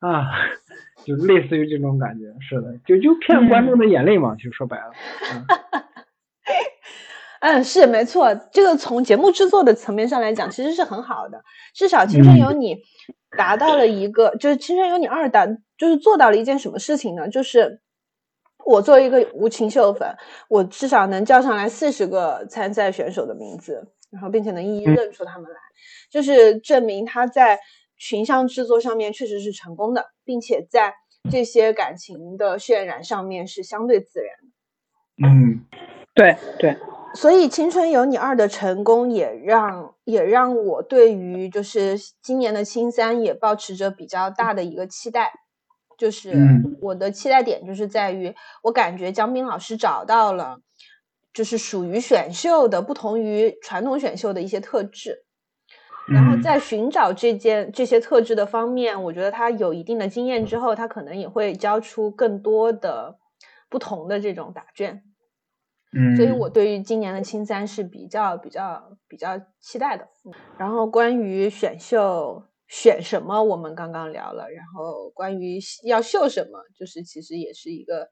[0.00, 0.30] 啊，
[1.04, 2.24] 就类似于这种感觉。
[2.40, 4.92] 是的，就就骗观众的眼泪嘛，就说白了。
[7.40, 11.42] 嗯 嗯，是没错，这个从节目制作的层面上来讲，其实是很好的。
[11.74, 12.74] 至少《青春有你》
[13.36, 15.46] 达到了一个，就是《青春有你二》达，
[15.78, 17.28] 就是做到了一件什么事情呢？
[17.28, 17.80] 就是
[18.64, 20.08] 我作为一个无情秀粉，
[20.48, 25.56] 我至少能叫上来四十个参赛选手的名字，然后并且能一一认出他们来，
[26.10, 27.58] 就是证明他在
[27.96, 30.94] 群像制作上面确实是成功的，并且在
[31.30, 35.28] 这些感情的渲染上面是相对自然的。
[35.28, 35.64] 嗯
[36.14, 36.76] 对对，
[37.14, 45.32] 所以《青春有你二》的成功也让也让我对于就是今年的青三也保持着比较大的一个期待，
[45.98, 46.76] 就是嗯。
[46.80, 50.60] 我的期待点就是在于我感觉姜斌老师找到了
[51.34, 55.24] 就是属于选秀的不同于传统选秀的一些特质，
[56.08, 56.42] 然后嗯。
[56.42, 63.18] 在寻找这件这些特质的方面，我觉得他有一定的经验之后，他可能也会交出更多的
[63.68, 65.02] 不同的这种答卷。
[65.92, 70.04] 嗯，所以我对于今年的青三是比较比较比较期待的。
[70.24, 78.08] 嗯然后关于选秀选什么，我们刚刚聊了，然后关于要秀什么，就是其实也是一个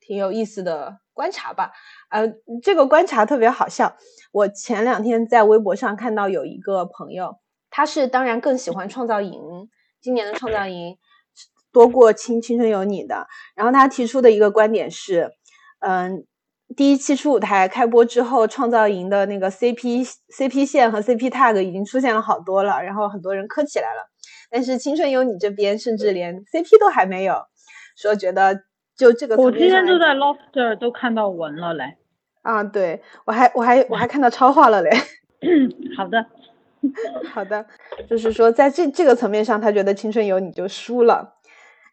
[0.00, 1.72] 挺有意思的观察吧。
[2.10, 2.26] 呃，
[2.62, 3.96] 这个观察特别好笑。
[4.32, 7.38] 我前两天在微博上看到有一个朋友，
[7.70, 9.40] 他是当然更喜欢创造营，
[10.02, 10.98] 今年的创造营
[11.72, 13.26] 多过青青春有你的。
[13.54, 15.30] 然后他提出的一个观点是，
[15.78, 16.26] 嗯。
[16.76, 24.10] 第一期初舞台开播之后，创造营的那个 CP CP 线和 CP tag 已经出现了好多了，然后很多人磕起来了。
[24.50, 27.34] 但是青春有你这边甚至连 CP 都还没有，
[27.96, 28.62] 说觉得
[28.96, 31.96] 就这个我今天就在讲 Lofter 都看到文了嘞。
[32.42, 34.90] 啊，对我还我还我还看到超话了嘞。
[35.96, 36.24] 好的，
[37.32, 37.64] 好的，
[38.08, 41.34] 就是说在这这个层面上，他觉得青春有你就输了。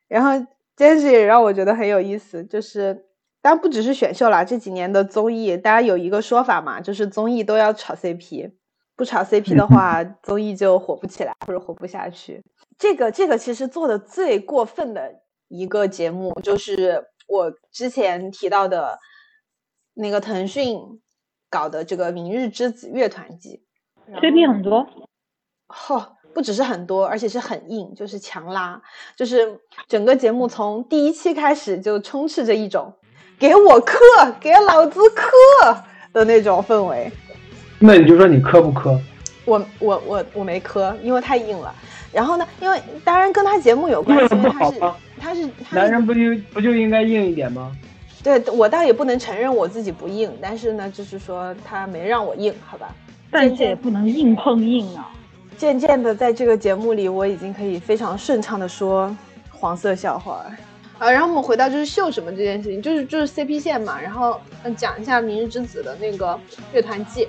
[0.07, 3.05] 然后这件事也让我觉得很有意思，就是
[3.41, 8.51] 当然不只是选秀啦，这几年的综艺，大家有一个说法嘛，就是综艺都要炒 CP，
[8.95, 12.39] 不不炒 CP 的话， 综艺就火不起来或者火不下去。
[12.77, 15.11] 这个这个其实做的最过分的
[15.47, 18.99] 一个节目，就是我之前提到的
[19.95, 20.79] 那个腾讯
[21.49, 23.63] 搞的这个《明日之子》乐团季。
[24.07, 24.87] CP 很多，
[25.67, 28.79] 嚯、不只是很多，而且是很硬，就是强拉，
[29.15, 32.93] 就是整个节目从第一期开始就充斥着一种
[33.41, 33.97] 给我磕，
[34.39, 35.83] 给老子磕
[36.13, 37.11] 的那种氛围。
[37.79, 39.01] 那你就说你磕不磕？
[39.45, 41.73] 我我我我没磕，因为太硬了。
[42.13, 44.79] 然后呢，因为当然跟他节目有关系，因为他是
[45.19, 46.19] 他是他是男人不就
[46.53, 47.75] 不就应该硬一点吗？
[48.21, 52.93] 对我倒也不能承认我自己不硬，但是呢，就是说他没让我硬，好吧。
[53.31, 55.09] 但是也不能硬碰硬啊。
[55.57, 59.15] 渐渐的，在这个节目里，我已经可以非常顺畅的说
[59.49, 60.45] 黄色笑话。
[61.01, 64.39] 啊，然后我们回到就是秀什么这件事情，就是就是 CP 线嘛，然后
[64.77, 66.39] 讲一下《明日之子》的那个
[66.73, 67.27] 乐团季。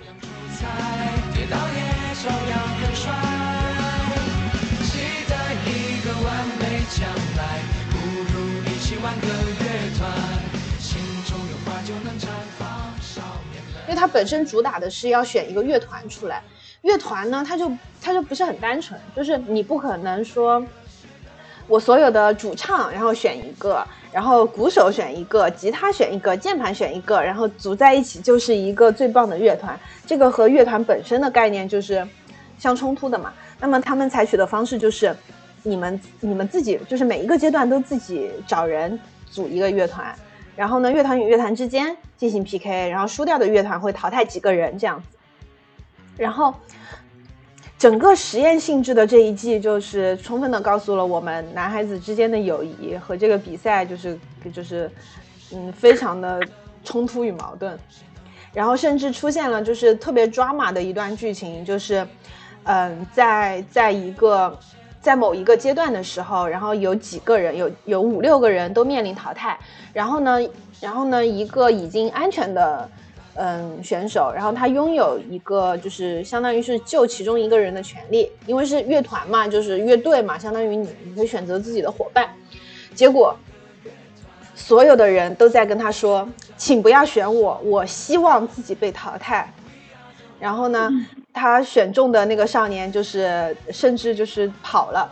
[13.88, 16.42] 因为它本身主打的是要选一个乐团出来，
[16.82, 20.62] 乐团呢，它就它就不是很单纯，就是你不可能说，
[21.72, 29.74] 我所有的主唱然后选一个，然后鼓手选一个，吉他选一个，键盘选一个，然后组在一起就是一个最棒的乐团。
[30.06, 32.06] 这个和乐团本身的概念就是
[32.58, 33.32] 相冲突的嘛。
[33.58, 35.16] 那么他们采取的方式就是，
[35.62, 39.00] 你们你们自己就是每一个阶段都自己找人
[39.30, 40.14] 组一个乐团，
[40.54, 45.08] 然后呢，乐团与乐团之间进行 PK，然后输掉的乐团会淘汰几个人这样子。
[46.18, 46.54] 然后，
[47.82, 54.16] 整个实验性质的这一季，就是充分的告诉了我们男孩子之间的友谊和这个比赛就是
[54.54, 54.88] 就是
[55.52, 56.40] 嗯非常的
[56.84, 57.76] 冲突与矛盾。
[58.52, 62.06] 然后甚至出现了就是特别 drama 的一段剧情，就是
[62.62, 64.56] 嗯在在一个
[65.00, 69.58] 在某一个阶段的时候，然后有几个人有有五六个人都面临淘汰，
[69.92, 70.38] 然后呢
[70.80, 72.88] 然后呢一个已经安全的。
[73.34, 82.28] 嗯，选手，然后他拥有一个就是相当于是救其中一个人的权利，因为是乐团嘛，就是乐队嘛，相当于你你可以选择自己的伙伴。
[82.94, 83.34] 结果
[84.54, 86.28] 所有的人都在跟他说，
[86.58, 89.50] 请不要选我，我希望自己被淘汰。
[90.38, 90.90] 然后呢，
[91.32, 95.10] 他选中的那个少年就是甚至就是跑了，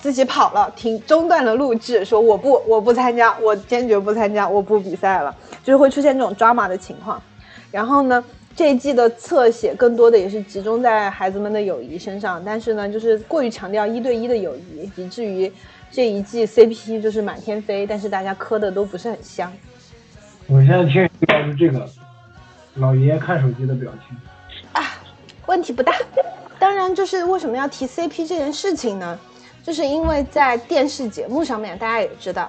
[0.00, 5.32] 自己跑了，停中断了录制，说我不我不参加，我坚决不参加，我不比赛了，
[5.62, 7.22] 就是会出现这种 drama 的情况。
[7.74, 8.22] 然后呢，
[8.54, 15.52] 这一季的侧写更多的也是集中在孩子们的友谊身上，但是呢，就是过于强调一对一的友谊，以至于
[15.90, 19.52] 这一季 CP 就是满天飞，但是大家磕的都不是很香。
[20.46, 21.84] 我现在听到是这个
[22.74, 24.16] 老爷爷看手机的表情
[24.74, 25.02] 啊。
[25.46, 25.92] 问题不大。
[26.60, 29.18] 当然，就是为什么要提 CP 这件事情呢？
[29.64, 32.48] 就是因为在电视节目上面，大家也知道，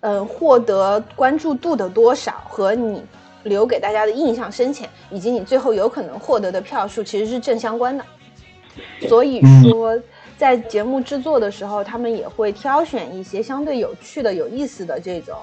[0.00, 3.04] 嗯，获得关注度的多少和你
[3.44, 8.04] 留给大家的印象深浅，以及你最后有可能获得的票数，其实是正相关的。
[9.08, 9.96] 所以说，
[10.36, 15.36] 在节目制作的时候，他们也会挑选一些相对有趣的、有意思的这种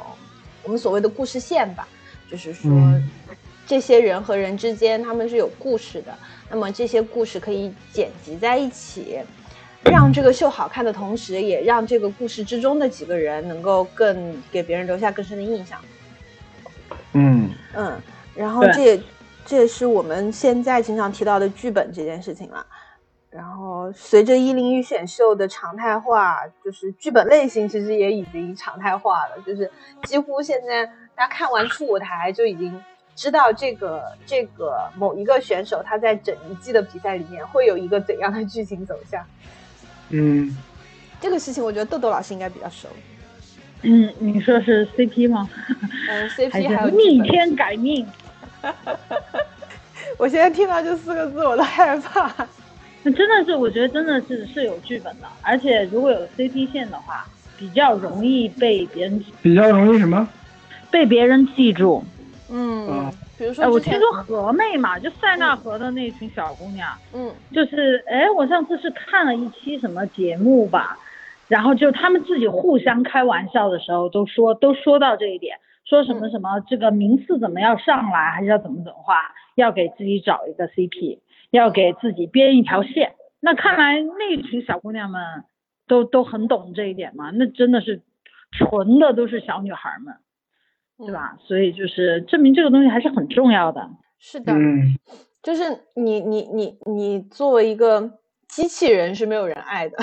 [0.64, 1.88] 我们所谓的故事线吧，
[2.30, 2.70] 就是说。
[2.70, 3.10] 嗯
[3.68, 6.14] 这些人和人之间他们是有故事的，
[6.49, 9.20] 那么这些故事可以剪辑在一起，
[9.86, 15.80] 让这个秀好看的同时，也让这个故事之中的几个人能够更给别人留下更深的印象。
[17.14, 18.01] 嗯，嗯，
[18.36, 19.03] 然后这也
[19.45, 22.66] 这也是我们现在经常提到的剧本这件事情了。
[23.30, 29.72] 然后随着一零一选秀的常态化，就是剧本类型其实也已经常态化了，就是
[30.03, 30.86] 几乎现在
[31.16, 32.78] 大家看完初舞台就已经
[33.16, 39.26] 知道这个这个某一个选手他在整一季的比赛里面会有一个怎样的剧情走向。
[40.09, 40.57] 嗯，
[41.22, 42.89] 这个事情我觉得豆豆老师应该比较熟。
[43.84, 45.49] 嗯，你说是 CP 吗？
[46.09, 48.05] 嗯 还，CP 还有是逆天改命？
[50.17, 52.32] 我现在听到这四个字我都害怕。
[53.03, 57.25] 那真的是，我觉得真的是是有剧本的，而且如果有 CP 线的话，
[57.57, 60.27] 比较容易被别人比较容易什么？
[60.91, 62.03] 被别人记住。
[62.53, 70.99] 嗯嗯，比如说哎，我听说河妹嘛，就塞纳河的那群小姑娘，嗯就是哎，我上次是看了一期什么节目吧，
[71.52, 79.16] 然后就他们自己互相开玩笑的时候都说都说到这一点，说什么什么这个名次怎么要上来，还是要怎么怎么画，
[79.56, 83.16] 要给自己找一个 CP，要给自己编一条线。
[83.41, 85.43] 那看来那群小姑娘们
[85.89, 88.02] 都都很懂这一点嘛，那真的是
[88.54, 90.16] 纯的都是小女孩们，
[91.06, 91.14] 对？
[91.14, 91.36] 吧？
[91.41, 93.89] 所以就是证明这个东西还是很重要的。
[94.20, 94.95] 是的，嗯，
[95.43, 95.64] 就是
[95.97, 98.20] 你你你你作为一个
[98.52, 99.97] 机器人是没有人爱的，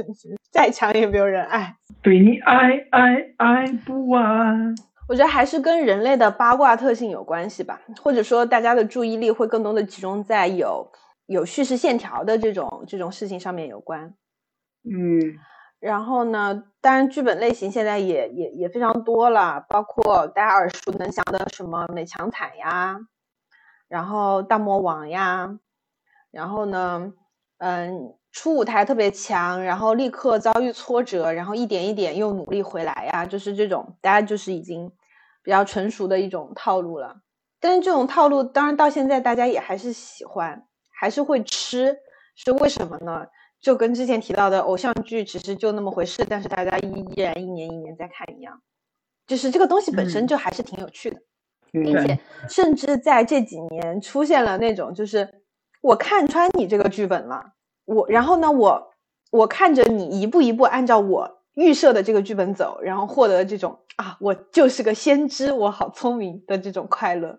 [0.52, 1.74] 再强也没有人爱。
[2.02, 4.74] 对你爱爱爱不完。
[5.08, 10.86] 我觉得还是跟人类的八卦特性有关系吧，或者说大家的注意力会更多的集中在有
[11.26, 14.14] 有叙事线条的这种这种事情上面有关。
[14.84, 15.38] 嗯
[15.80, 22.98] 然后呢，当然剧本类型现在也也也非常多了，包括大家耳熟能详的什么美强惨呀，
[23.88, 25.58] 然后大魔王呀，
[26.30, 27.12] 然后呢，
[27.66, 34.86] 嗯，初舞台特别强，然后立刻遭遇挫折，然后一点一点又努力回来呀，就是这种大家就是已经
[35.42, 37.16] 比较成熟的一种套路了。
[37.58, 40.62] 但是这种套路，当然到现在大家也还是喜欢，
[40.92, 41.96] 还是会吃，
[42.36, 43.26] 是为什么呢？
[43.62, 48.60] 就跟之前提到的偶像剧其实就那么回事，但是大家依依然一年一年在看一样，
[49.26, 51.16] 就是这个东西本身嗯就还是挺有趣的，
[51.72, 55.26] 嗯并且甚至在这几年出现了那种就是
[55.80, 57.53] 我看穿你这个剧本了，
[57.84, 58.92] 我然后呢我
[59.30, 67.38] 我看着你一步一步按照我预设的这个剧本走，然后获得这种啊我就是个先知，我好聪明的这种快乐，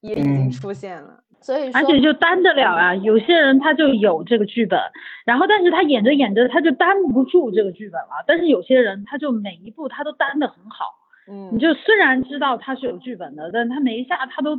[0.00, 1.24] 也已经嗯出现了。
[1.40, 4.78] 所以说，而且就担得了啊，有些人他就有这个剧本，
[5.24, 10.86] 然后但是他演着演着他就担不住这个剧本了，但是有些人他就每一步他都担得很好，
[11.30, 14.56] 嗯，你就虽然知道他是有剧本的，但他每一下他都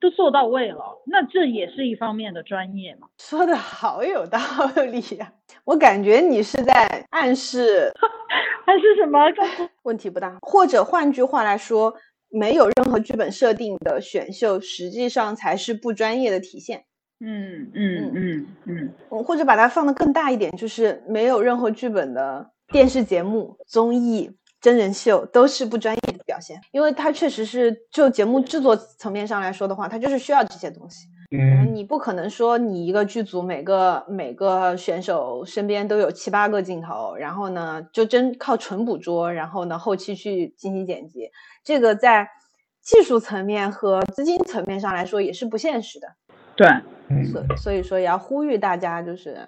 [0.00, 3.08] 都做到位了，那这也是一方面的专业嘛。
[3.18, 4.38] 说的好有道
[4.90, 5.32] 理呀、
[5.64, 7.92] 我感觉你是在暗示
[8.64, 9.20] 还是什么？
[9.82, 11.94] 问题不大，或者换句话来说，
[12.30, 16.84] 没有任何剧本设定的选秀，实际上才是不专业的体现。
[17.22, 24.30] 嗯嗯嗯嗯，嗯，或者把它放得更大一点，就是没有任何剧本的电视节目、综艺、
[24.60, 31.06] 真人秀都是不专业的表现，因为它确实是就节目制作层面上来说的话，它就是需要这些东西。
[31.30, 31.74] 嗯。
[31.74, 41.30] 你不可能说你一个剧组每个每个选手身边都有七八个镜头，然后呢就真靠纯捕捉，然后呢后期去进行剪辑，
[41.64, 42.28] 这个在
[42.82, 46.08] 技术层面和资金层面上来说也是不现实的。
[46.54, 46.68] 对，
[47.08, 47.24] 嗯。
[47.24, 49.46] 所所以说也要呼吁大家就是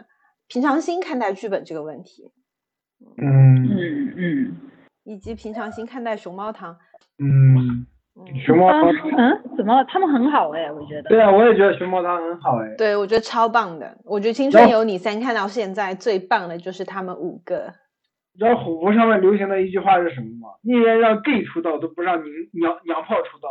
[0.48, 2.30] 平常心看待剧本这个问题，
[3.18, 3.66] 嗯。
[3.66, 4.56] 嗯嗯。
[5.04, 6.76] 以及平常心看待熊猫糖。
[7.18, 7.86] 嗯，
[8.16, 9.84] 嗯，熊猫啊汤，嗯，怎么了？
[9.88, 11.08] 他们很好哎，我觉得。
[11.10, 12.74] 对啊，我也觉得熊猫汤很好哎。
[12.76, 13.96] 对，我觉得超棒的。
[14.04, 17.72] 我觉得《青春有你三》看到现在最棒的就是他们五个。
[18.34, 20.48] 你知道虎扑上面流行的一句话是什么吗？
[20.62, 23.48] 宁愿让 gay 出道，都不让娘娘娘炮出道。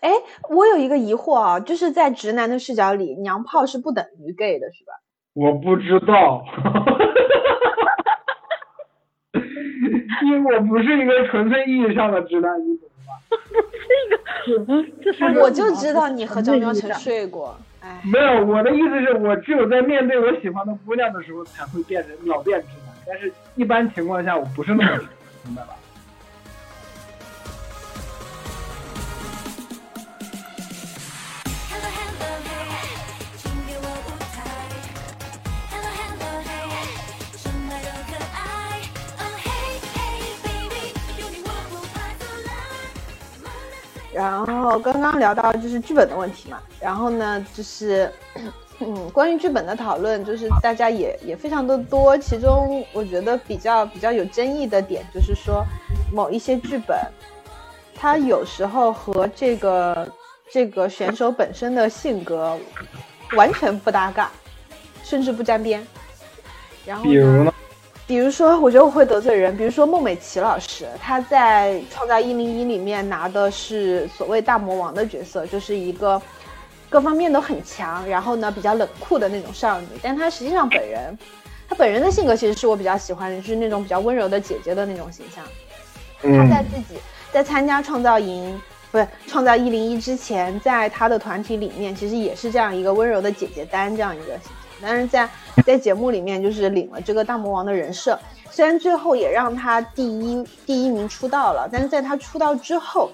[0.00, 0.10] 哎，
[0.48, 4.92] 我有一个疑惑啊，就是在直男的视角里，娘炮是不等于 gay 的，是吧？
[5.34, 6.42] 我不知道，
[10.22, 13.12] 因为我不是一个纯粹意义上的直男，你懂吗？
[14.66, 17.58] 不是一个我就知道你和张苗晨意义上睡过。
[17.80, 25.06] 哎，没有，我的意思是我只有在面对我喜欢的姑娘的时候才会变成秒变直男，但是一般情况下我不是那么直，
[25.46, 25.76] 明白吧？
[44.18, 48.12] 然后刚刚聊到就是剧本的问题嘛，然后呢就是，
[48.80, 55.64] 嗯，关于剧本的讨论，就是大家也也非常的多，其中我觉得比较比较有争议的点就是说，
[56.12, 56.98] 某一些剧本，
[57.94, 60.08] 它有时候和这个
[60.50, 62.58] 这个选手本身的性格
[63.36, 64.32] 完全不搭嘎，
[65.04, 65.86] 甚至不沾边。
[66.84, 67.54] 然后比如呢？
[68.08, 69.54] 比如说，我觉得我会得罪人。
[69.54, 76.20] 比如说孟美岐老师，她在《创造一零一》里面拿的是所谓大魔王的角色，就是一个
[76.88, 79.86] 各方面都很强，然后呢比较冷酷的那种少女。
[80.02, 81.18] 但她实际上本人，
[81.68, 85.44] 她本人的性格其实是我比较喜欢的，就是那种比较温柔的姐姐的那种形象。
[86.22, 86.98] 她在嗯自己
[87.30, 88.58] 在参加创造营，
[88.90, 94.40] 不是创造一零一之前，在她的团体里面，其实也是这样一个温柔的姐姐丹这样一个。
[94.80, 95.28] 但是在
[95.64, 98.18] 在节目里面，就是领了这个大魔王的人设，
[98.50, 103.10] 虽然最后也让他第一第一名出道了，但是在他出道之后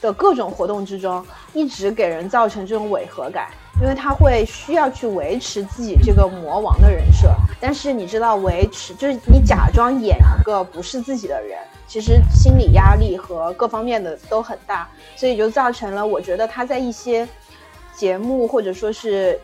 [0.00, 3.48] 的各种活动之中，一直给人造成这种违和感。
[3.78, 7.28] 因为他会需要去维持自己这个魔王的人设，
[7.60, 17.28] 但是你知道，维持就是你假装演一个不是自己的人，其实心理压力和各方面的都很大，所以就造成了我觉得他在一些
[17.94, 19.38] 节目或者说是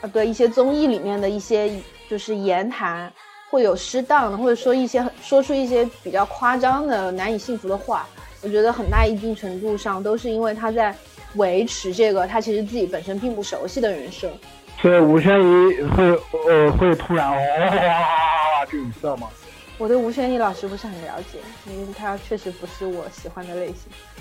[0.00, 1.70] 呃对一些综艺里面的一些
[2.08, 3.12] 就是言谈
[3.50, 8.06] 会有适当的，或者说一些说出一些比较夸张的、难以信服的话，
[8.42, 10.94] 我觉得很大一定程度上都是因为他在
[11.34, 14.30] 维持这个他其实自己本身并不熟悉的人设。
[14.80, 19.28] 所以吴宣仪会呃会突然哇这种色吗？
[19.76, 21.38] 我对吴宣仪老师不是很了解，
[21.70, 23.76] 因为他确实不是我喜欢的类型。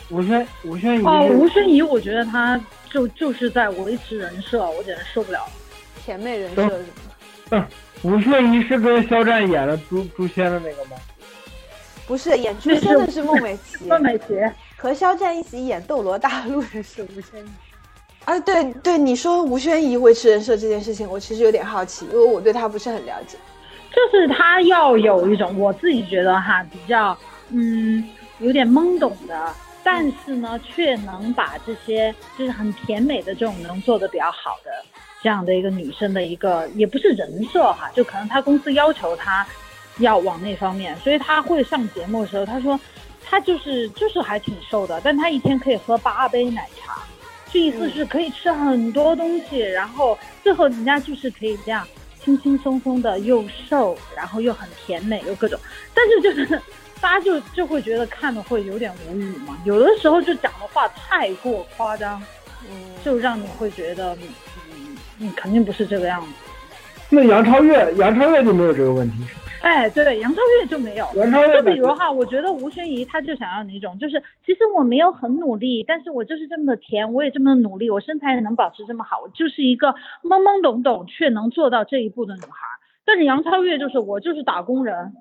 [0.09, 2.59] 吴宣吴宣仪哦，吴宣仪，我觉得她
[2.89, 5.51] 就就是在维持人设，我简直受不了了。
[6.03, 7.15] 甜美人设是吗？
[7.51, 7.65] 嗯，
[8.03, 10.97] 吴宣仪是跟肖战演的诛诛仙的那个吗？
[12.07, 14.33] 不是演诛仙的是孟美岐，孟美岐
[14.77, 17.49] 和肖战一起演《斗罗大陆》的是吴宣仪。
[18.25, 23.37] 啊，对对，你说吴宣仪维持人设这件事情，我其实有点好奇，因为我对她不是很了解。
[23.91, 27.17] 就是她要有一种我自己觉得哈比较
[27.49, 28.07] 嗯
[28.39, 34.71] 有点懵懂的，但是呢却能把这些就是很甜美的这种能做的比较好的
[35.21, 39.45] 这样的一个女生的一个也不是人设哈，就可能她公司要求她
[39.97, 42.79] 要往那方面，所以她会上节目的时候，她说
[43.23, 46.97] 她就是就是还挺瘦的，但她一天可以喝八杯奶茶。
[47.51, 51.87] 这意思是可以吃很多东西，然后最后人家就是可以这样
[52.23, 55.59] 轻轻松松的又瘦，然后又很甜美又各种，
[55.91, 56.61] 但是就是
[57.01, 62.21] 大家就就会觉得看的会有点无语嘛，有的时候就讲的话太过夸张，
[62.69, 64.15] 嗯，就让你会觉得
[65.19, 66.27] 嗯肯定不是这个样子。
[67.11, 69.23] 那杨超越杨超越就没有这个问题。
[69.61, 71.05] 哎，对，杨超越就没有。
[71.15, 79.89] 杨超越就比如哈，我觉得吴宣仪她就想要那种，就是其实我没有很努力，但是我就是这么的甜，我也这么的努力，我身材也能保持这么好，我就是一个
[80.23, 82.67] 懵懵懂懂却能做到这一步的女孩。
[83.05, 85.13] 但是杨超越就是我就是打工人，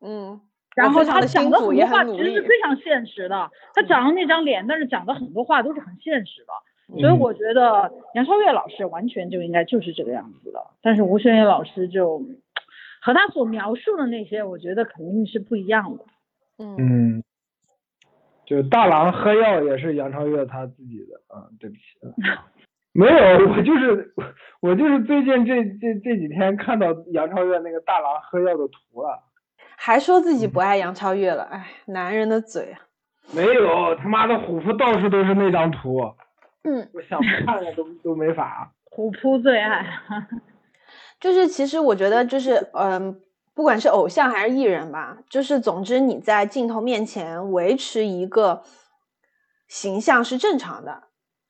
[0.00, 0.40] 嗯，
[0.76, 6.52] 然后她讲的很多话其实是非常现实的，她长了那张脸，但是讲的很多话都是很现实的。
[6.88, 12.22] 嗯所以我觉得杨超越老师完全就应该就是这个样子的，但是吴宣仪老师就
[13.02, 16.04] 和他所描述的那些，我觉得肯定是不一样的。
[16.58, 17.24] 嗯嗯，
[18.46, 22.46] 就大郎喝药也是杨超越他自己的啊，对不起啊。
[22.94, 24.14] 没有，我就是
[24.60, 29.22] 我就是最近这这这几天看到杨超越那个大郎喝药的图了。
[29.76, 32.80] 还说自己不爱杨超越了，哎，男人的嘴啊。
[33.34, 35.98] 没有，他妈的虎扑到处都是那张图，
[36.66, 38.72] 嗯，我想不看了都都没法。
[38.90, 39.86] 虎扑最爱，
[41.20, 43.20] 就是其实我觉得就是嗯，
[43.54, 48.62] 不管是偶像还是艺人吧，就是总之你在镜头面前维持一个
[49.68, 51.02] 形象是正常的，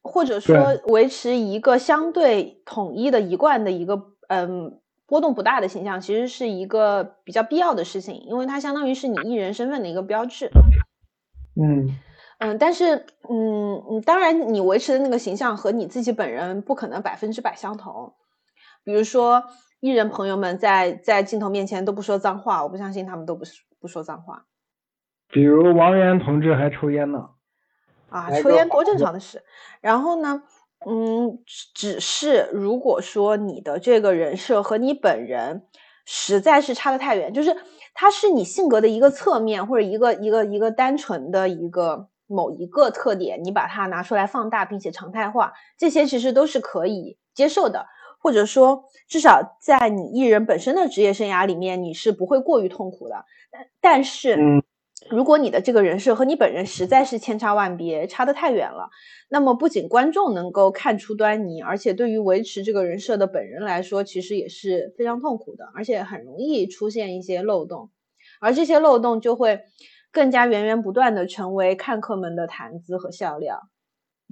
[0.02, 10.50] 或者说维持一个相对统一的一贯的一个嗯波动不大的形象，其实是一个比较必要的事情，因为它相当于是你艺人身份的一个标志。
[11.54, 11.88] 嗯
[12.38, 18.12] 嗯，但是，嗯，嗯，当然，你维持的那个形象和你自己本人不可能百分之百相同。
[18.84, 19.42] 比如说，
[19.80, 24.44] 艺人朋友们在在镜头面前都不说脏话，我不相信他们都不是不说脏话
[25.28, 27.30] 比如王源同志还抽烟呢。
[28.10, 29.42] 啊，抽烟多正常的事。
[29.80, 30.42] 然后呢，
[30.86, 35.66] 嗯，只只是如果说你的这个人设和你本人
[36.04, 37.56] 实在是差得太远，就是
[37.94, 47.86] 它是你性格的一个侧面，或者一个一个一个单纯的一个某一个特点，你把它拿出来放大并且常态化，这些其实都是可以接受的，
[48.18, 53.24] 或者说至少在你艺人本身的职业生涯里面，你是不会过于痛苦的。
[53.50, 54.62] 但但是，嗯。
[55.10, 58.90] 如果你的这个人设和你本人实在是千差万别，差得太远了，
[59.28, 67.90] 那么不仅观众能够看出端倪，而且对于维持这个人设的本人来说，其实也是非常痛苦的，而且很容易出现一些漏洞，
[68.40, 69.60] 而这些漏洞就会
[70.16, 73.68] 更加源源不断的成为看客们的谈资和笑料。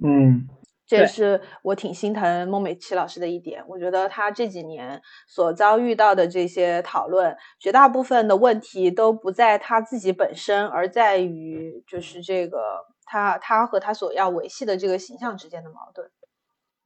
[0.03, 0.47] 嗯
[0.87, 3.63] 这也是我挺心疼孟美岐老师的一点。
[3.67, 12.59] 我觉得她这几年所遭遇到的这些讨论，绝大部分的问题都不在她自己本身，而在于就是这个
[13.05, 16.09] 她她和她所要维系的这个形象之间的矛盾。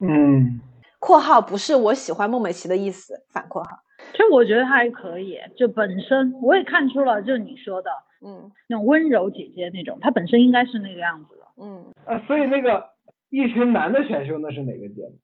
[0.00, 0.60] 嗯
[0.98, 3.70] （括号不是我喜欢孟美岐的意思，反括号。
[4.12, 7.90] 其实我觉得她还可以，就本身我也看出了，就是你说的
[8.22, 11.42] 嗯那种温柔姐姐那种，她本身应该是那个样子的。
[11.62, 12.90] 嗯，啊，所以那个
[13.30, 15.18] 一群男的选秀那是哪个节目？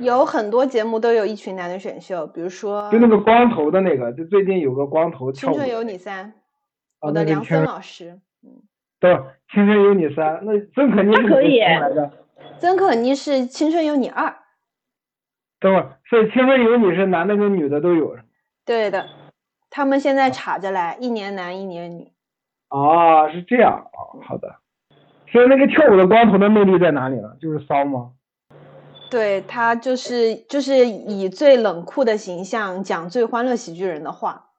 [0.00, 5.64] 有很多节目都有一群男的选秀，比如说就那个光头的那个，就最近有个光头《青跳舞的。
[5.64, 6.32] 春有你三》，啊
[7.00, 8.20] 我的梁那个青森老师。
[8.42, 8.62] 嗯，
[9.00, 9.12] 对，
[9.50, 11.60] 《青春有你三》，那曾可妮是哪个他可以？
[12.58, 14.26] 曾可妮是《青春有你二》。
[15.58, 18.16] 等会儿，所以《青春有你》是男的跟女的都有
[18.64, 19.08] 对的，
[19.70, 22.12] 他们现在插着来，一年男一年女。
[22.68, 24.56] 啊，是这样啊，好的。
[25.30, 27.28] 所以那个跳舞的光头的魅力在哪里呢？
[27.40, 28.12] 就是骚吗？
[29.10, 34.50] 对他就是就是以最冷酷的形象讲最欢乐喜剧人的话，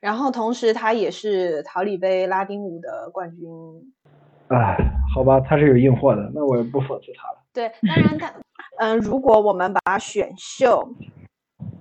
[0.00, 3.48] 然后同时他也是桃李杯拉丁舞的冠军。
[4.48, 4.76] 哎，
[5.12, 7.38] 好吧，他是有硬货的，那我也不讽刺他了。
[7.52, 8.32] 对，当然他，
[8.78, 10.88] 嗯，如果我们把选秀，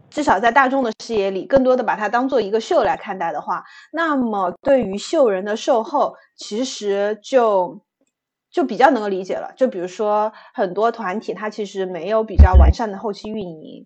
[0.10, 7.82] 至少在大众的视野里，更多的把它当做一个秀来看待的话，那么对于秀人的售后，其实就
[8.50, 9.52] 就比较能够理解了。
[9.58, 13.86] 就比如说很多团体，它其实没有比较完善的后期运营。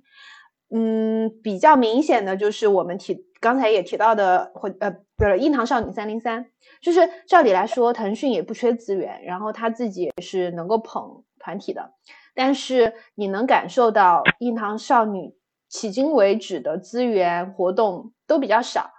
[0.72, 6.46] 嗯，比较明显的就是我们提刚才也提到的，或呃不是硬糖少女三零三，
[6.80, 11.94] 就是照理来说，腾讯也不缺资源，然后他自己也是能够捧团体的，
[12.36, 15.34] 但是你能感受到硬糖少女
[15.72, 18.92] 迄今为止的资源活动都比较少。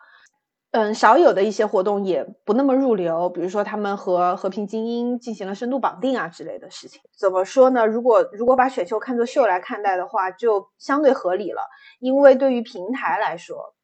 [0.73, 7.01] 嗯，少有的一些活动也不那么入流，比如说他们和和平精英进行了深度绑定啊之类的事情。
[7.19, 7.85] 怎么说呢？
[7.85, 11.63] 如果如果把选秀看作秀来看待的话，就相对合理了。
[11.99, 13.75] 因为对于平台来说，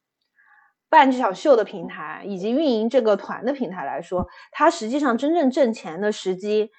[0.89, 6.71] 办这场秀的平台以及运营这个团的平台来说，它实际上真正挣钱的时机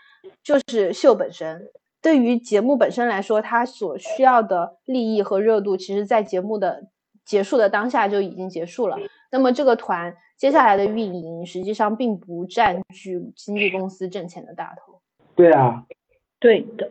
[0.41, 1.67] 就是秀本身。
[2.01, 6.87] 对于节目本身来说，它所需要的利益和热度，其实在节目的
[7.25, 8.97] 结束的当下就已经结束了。
[9.31, 15.01] 那么这个团接下来的运营，实际上并不占据经纪公司挣钱的大头。
[15.35, 15.85] 对啊，
[16.39, 16.89] 对的，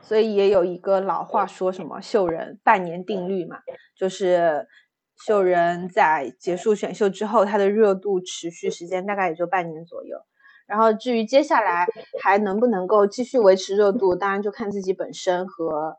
[0.00, 3.58] 所以也有一个老话说什么“秀人半年定律”嘛，
[3.96, 4.66] 就是
[5.26, 10.18] 秀人在结束选秀之后，他的热度持续时间大概也就半年左右。
[10.66, 11.86] 然后至于接下来
[12.22, 15.96] 还能不能够继续维持热度，当然就看自己本身和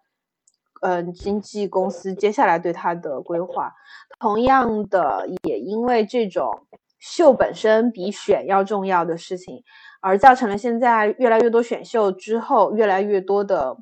[0.82, 3.74] 嗯、经纪公司接下来对他的规划。
[4.20, 6.68] 同样的，也因为这种
[7.00, 9.64] 秀本身比选要重要的事情，
[10.02, 13.76] 而造成了现在越来越多选秀之后，越来越多的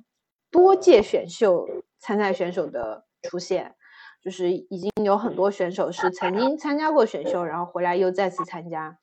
[0.49, 1.67] 多届选秀
[1.99, 3.75] 参赛选手的出现，
[4.23, 8.97] 就是已经有很多选手是曾经参加过选秀，然后回来又再次参加，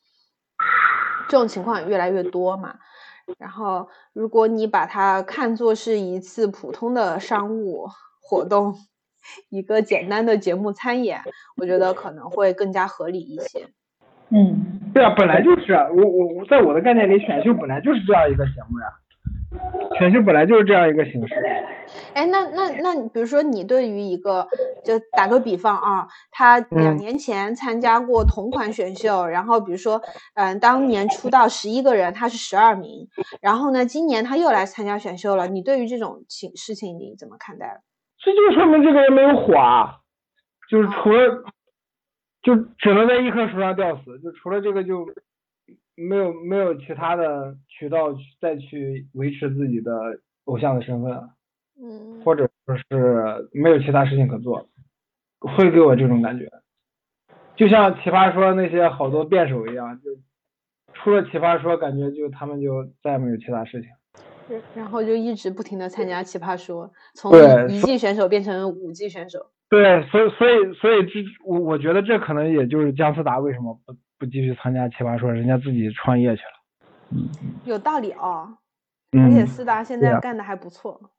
[1.32, 2.74] 这种情况也越来越多嘛。
[3.38, 7.86] 然后，如果你把它看作是一次普通的商务
[8.20, 8.74] 活动，
[9.48, 11.22] 一个简单的节目参演，
[11.56, 13.66] 我觉得可能会更加合理一些。
[14.28, 18.86] 嗯，对啊，本来就是啊，我我我在我的概念里，选秀本来就是这样一个节目呀，
[19.98, 21.34] 选秀本来就是这样一个形式。
[22.14, 24.46] 哎，那那那你比如说，你对于一个，
[24.84, 30.00] 就打个比方啊，他两嗯年前参加过同款选秀，然后比如说，
[30.34, 33.08] 嗯、当年出道十一个人，他是十二名，
[33.40, 37.82] 然后呢，今年他又来参加选秀了，你对于这种情事情你怎么看待？
[38.18, 39.98] 这就说明这个人没有火啊，
[40.70, 41.44] 就是除了，
[42.42, 45.06] 就只能在一棵树上吊死，就除了这个就
[45.94, 49.92] 没有没有其他的渠道去再去维持自己的
[50.44, 51.30] 偶像的身份了，
[51.80, 54.68] 嗯，或者说是没有其他事情可做，
[55.40, 56.48] 会给我这种感觉，
[57.56, 60.10] 就像奇葩说那些好多辩手一样，就
[60.94, 63.90] 除了奇葩说，感觉就他们就再也没有其他事情。
[64.74, 67.32] 然后就一直不停的参加奇葩说，从
[67.68, 69.38] 一季选手变成五季选手。
[69.70, 77.18] 对，所以所以所以这我我觉得这可能也就是姜思达为什么不不继续参加奇葩说，人家自己创业去了。
[77.64, 78.56] 有道理哦，
[79.10, 81.10] 而且嗯，思达现在干的还不错。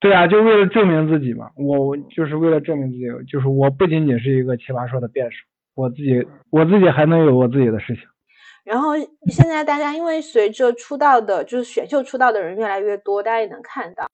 [0.00, 5.36] 对啊，就为了证明自己嘛，我我就是为了证明自己，就是我不仅仅是一个奇葩说的辩手，
[5.76, 8.02] 我自己我自己还能有我自己的事情。
[8.64, 8.96] 然后
[9.28, 14.04] 现在大家因为随着出道的，就是选秀出道的人越来越多，大家也能看到，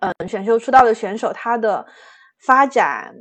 [0.00, 1.86] 嗯，选秀出道的选手他的
[2.38, 3.14] 发展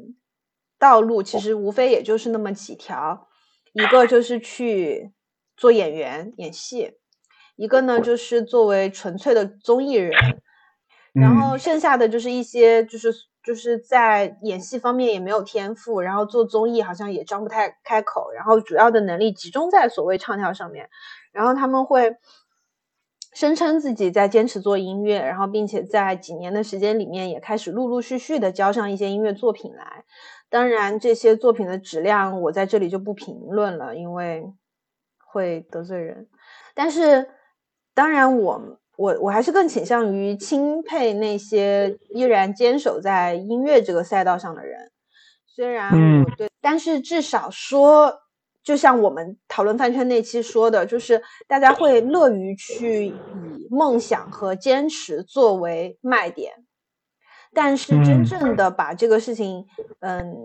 [0.78, 3.30] 道路其实无非也就是那么几条，
[3.76, 5.12] 一个就是去
[5.58, 6.94] 做演员演戏，
[7.58, 10.14] 一个呢就是作为纯粹的综艺人，
[11.12, 20.90] 然嗯后剩下的就是一些就是就是在演戏方面也没有天赋，然后做综艺好像也张不太开口，然后主要的能力集中在所谓唱跳上面，
[21.34, 22.16] 然后他们会
[23.34, 30.06] 声称自己在坚持做音乐，然后并且在几年的时间里面也开始陆陆续续的交上一些音乐作品来。
[30.50, 34.44] 当然，这些作品的质量我在这里就不评论了，因为
[35.18, 36.28] 会得罪人。
[36.74, 37.28] 但是，
[37.94, 44.92] 当然我我我还是更倾向于钦佩那些依然坚守在音乐这个赛道上的人。
[45.46, 48.14] 虽然嗯我对，但是至少说，
[48.64, 56.65] 就像我们讨论饭圈那期说的，就是大家会乐于去以梦想和坚持作为卖点。
[57.56, 59.66] 但是真嗯正的把这个事情，
[60.02, 60.36] 嗯，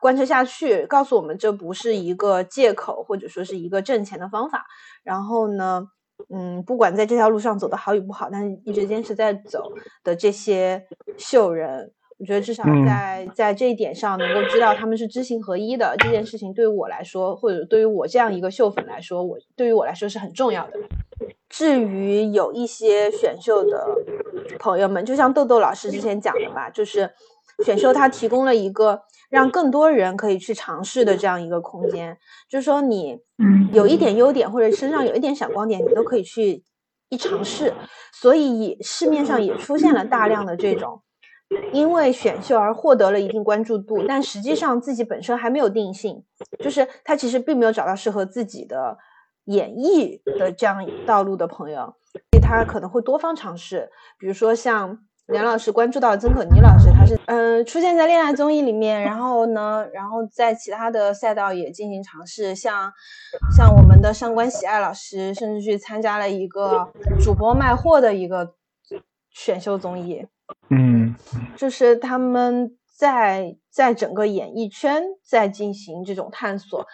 [0.00, 4.64] 贯彻下去，告诉我们这不是一个借口，或者说是一个挣钱的方法。
[5.02, 5.86] 然后呢，
[6.30, 9.70] 嗯，不管在这条路上走的好与不好，但是一直坚持在走
[10.02, 10.82] 的这些
[11.18, 15.94] 秀人，我觉得至少嗯在、在这一点上能够知道他们是知行合一的。
[15.98, 20.78] 这件事情对于我来说，或者对于我这样一个秀粉来说，我对于我来说是很重要的。
[21.48, 23.86] 至于有一些选秀的
[24.58, 27.08] 朋友们，就像豆豆老师之前讲的吧，就是
[27.64, 29.00] 选秀它提供了一个
[29.30, 32.16] 让更多人可以去尝试的这样一个空间，
[32.48, 36.64] 就是说你嗯有一点优点或者身上有一点闪光点，你都可以去
[37.08, 37.72] 一尝试。
[38.12, 41.00] 所以也市面上也出现了大量的这种
[41.72, 46.22] 因为选秀而获得了一定关注度，但实际上自己本身还没有定性，
[46.58, 48.96] 就是他其实并没有找到适合自己的
[49.46, 54.98] 演绎的这样道路的朋友，所以他可能会多方尝试，比如说像。
[55.28, 62.92] 梁老师关注到曾可妮老师，她是嗯、呃出现在恋爱综艺里面，然后呢，然后在其他的赛道也进行尝试，像
[63.56, 68.52] 像我们的上官喜爱老师，甚至去参加了一个主播卖货的一个
[69.30, 70.26] 选秀综艺，
[70.70, 71.14] 嗯。
[71.56, 76.86] 就是他们在在整个演艺圈在进行这种探索，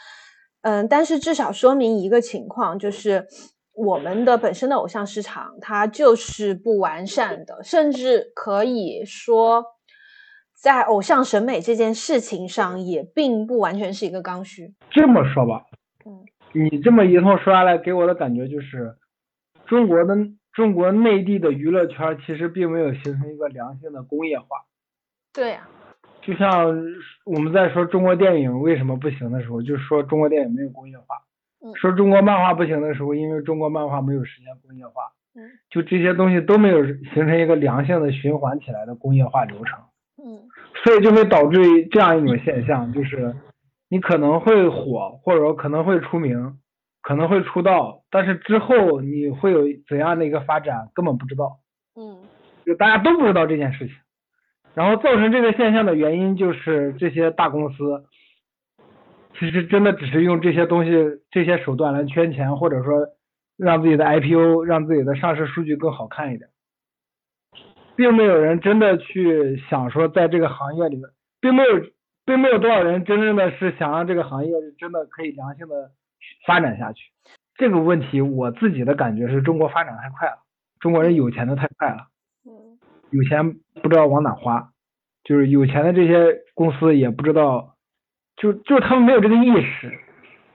[0.63, 3.27] 嗯，但是至少说明一个情况，就是
[3.75, 9.65] 我们的本身的偶像市场它就是不完善的，甚至可以说，
[10.61, 14.75] 在偶像审美这件事情上也并不完全是一个刚需。
[14.91, 15.65] 这么说吧，
[16.05, 18.97] 嗯，你这么一通说下来，给我的感觉就是，
[19.67, 20.15] 中国的
[20.61, 24.59] 中国内地的娱乐圈儿其实并没有形成一个良性的工业化。
[25.33, 25.67] 对呀、
[26.21, 26.67] 就像
[27.25, 31.17] 我们在说中国电影为什么不行的时候，就说中国电影没有工业化；
[31.65, 34.93] 嗯说中国漫画不行的时候，因为中国漫画没有实现工业化。
[35.35, 39.79] 嗯就这些东西都没有形成一个良性的循环起来的工业化流程。
[40.23, 40.43] 嗯
[40.85, 43.35] 所以就会导致这样一种现象，就是
[43.89, 46.59] 你可能会火，或者说可能会出名，
[47.11, 51.59] 可能会出道，但是之后你会有怎样的一个发展，根本不知道，
[51.97, 52.23] 嗯
[52.65, 53.97] 就大家都不知道这件事情。
[54.75, 58.05] 然后造成这个现象的原因就是这些大公司，
[59.37, 60.93] 其实真的只是用这些东西、
[61.33, 63.09] 这些手段来圈钱，或者说
[63.57, 66.49] 让自己的 IPO、让自己的上市数据更好看一点。
[67.97, 71.07] 并没有人真的去想说，在这个行业里面，
[71.41, 71.81] 并没有，
[72.25, 75.91] 并没有多少人真正的是想让这个行业真的可以良性的
[76.47, 77.03] 发展下去。
[77.57, 80.39] 这个问题，我自己的感觉是中国发展太快了，
[80.79, 82.07] 中国人有钱的太快了，
[82.47, 82.79] 嗯
[83.11, 84.71] 有钱不知道往哪花，
[85.25, 87.75] 就是有钱的这些公司也不知道，
[88.37, 89.99] 就就是他们没有这个意识，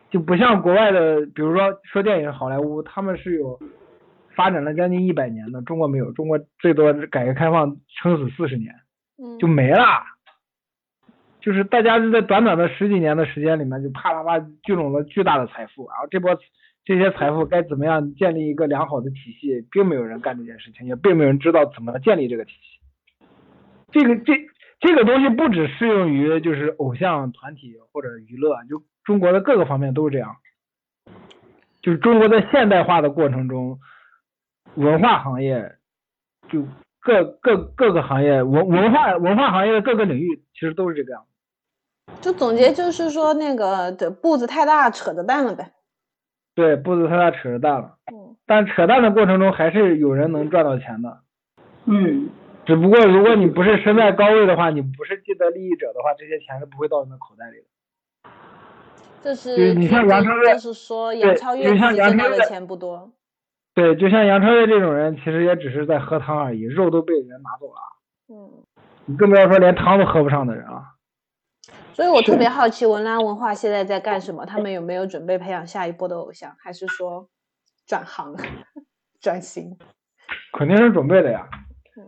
[0.09, 3.59] 就不像国外的，比如说说电影好莱坞，他们是有
[4.35, 8.73] 发展了将近一百年的，中国没有，中国最多改革开放撑死四十年
[9.17, 9.83] 嗯，就没了，
[11.45, 16.35] 就是大家是在短短的十几年的时间里面就啪啪啪聚拢了巨大的财富，然后这波
[16.83, 22.79] 这些财富该怎么样建立一个良好的体系，并没有人干这件事情，也并没有人知道怎么建立这个体系。
[23.91, 24.33] 这个这
[24.79, 30.37] 这个东西不只适用于就是偶像团体或者娱乐，就中国的各个方面都是这样。
[31.83, 33.77] 就是中国在现代化的过程中，
[34.73, 35.73] 文化行业
[36.49, 36.67] 就
[36.99, 41.34] 各各各个行业文文化文化行业的各个领域其实都是这个样子。
[42.21, 45.71] 就总结就是说那个的步子太大，扯着蛋了呗。
[46.55, 47.97] 对，步子太大扯着蛋了。
[48.11, 51.17] 嗯但扯淡的过程中还是有人能赚到钱的。
[51.85, 52.29] 嗯，
[52.63, 58.29] 只不过如果你不是身在高位的话，你不是既得利益者的话，这些钱是不会到你的口袋里的。
[59.23, 63.11] 这是就是你像杨超越就是说杨超越就像自己挣到的杨超越钱不多。
[63.73, 67.81] 对，就像杨超越这种人，其实也只是在喝汤而已，肉都被人拿走了，
[68.29, 68.51] 嗯，
[69.05, 70.94] 你更不要说连汤都喝不上的人啊。
[71.93, 74.45] 所以我 特别好奇文澜文化现在在干什么？
[74.45, 77.27] 他们有没有准备培养下一波的偶像，还是说
[77.87, 78.35] 转行
[79.21, 79.77] 转型？
[80.57, 81.47] 肯定是准备的呀。
[81.97, 82.03] 嗯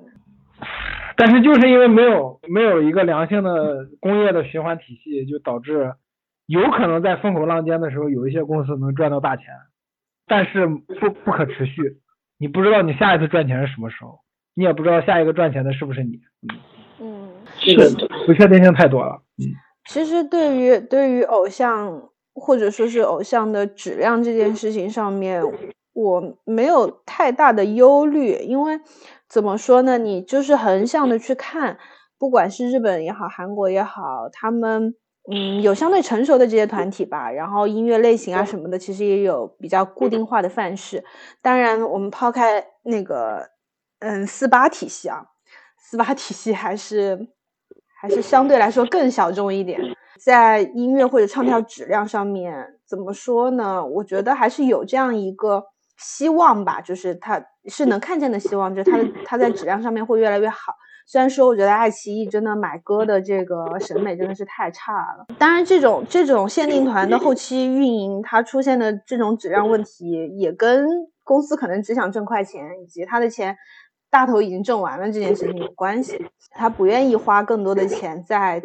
[1.20, 5.96] 但是就是因为没有没有一个良性的工业的循环体系，就导致
[6.46, 9.46] 有可能在风口浪尖的时候，有一些公司能赚到大钱，
[10.28, 11.98] 但是不不可持续。
[12.38, 14.20] 你不知道你下一次赚钱是什么时候，
[14.54, 16.22] 你也不知道下一个赚钱的是不是你。
[17.00, 17.90] 嗯，这个
[18.28, 19.20] 不确定性太多了。
[19.90, 25.42] 其实对于对于偶像或者说是偶像的质量这件事情上面，
[25.94, 28.80] 我没有太大的忧虑，因为
[29.28, 31.78] 怎么说呢，你就是横向的去看，
[32.20, 34.94] 不管是日本也好，韩国也好，他们
[35.32, 41.04] 嗯有相对成熟的这些团体吧，然后音乐类型啊什么的，其实也有比较固定化的范式。
[41.42, 43.50] 当然，我们抛开那个
[44.00, 45.26] 嗯四八体系啊，
[45.80, 47.28] 四八体系还是
[48.00, 49.80] 还是相对来说更小众一点。
[50.24, 53.86] 在音乐或者唱跳质量上面，怎么说呢？
[53.86, 55.64] 我觉得还是有这样一个
[55.98, 60.74] 希望吧，就是它是能看见的希望，就是它的它在质量上面会越来越好。
[61.06, 65.26] 虽然说，我觉得爱奇艺真的买歌的这个审美真的是太差了。
[65.38, 70.86] 当然，这种这种限定团的后期运营，它出现的这种质量问题，也跟
[71.24, 73.56] 公司可能只想挣快钱，以及他的钱
[74.10, 78.62] 大头已经挣完了这件事情有关系，他不愿意花更多的钱在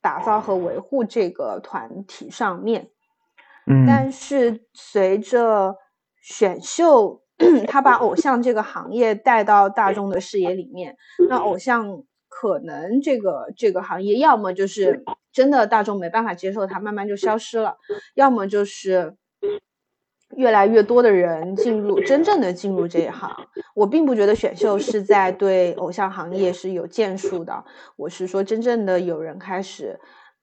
[0.00, 2.90] 打造和维护这个团体上面。
[3.66, 5.76] 嗯但是随着
[6.20, 7.22] 选秀，
[7.68, 10.96] 他把偶像这个行业带到大众的视野里面，
[11.28, 17.76] 那偶像可能这个这个行业要么就是真的大众没办法接受它，慢慢就消失了，
[18.14, 19.14] 要么就是
[20.36, 23.30] 越来越多的人进入真正的进入这一行。
[23.74, 27.64] 我并不觉得选秀是在对偶像行业是有建树的，
[27.96, 29.98] 我是说真正的有人开始，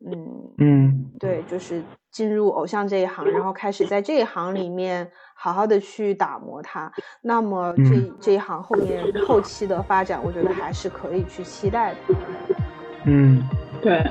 [0.06, 6.92] 嗯，嗯对，就是进入偶像这一行，然后开始在这一行里面好好的去打磨它。
[7.22, 11.98] 那么这、嗯这一行后面后期的发展，我觉得还是可以去期待的。
[13.06, 13.44] 嗯
[13.82, 14.04] 对，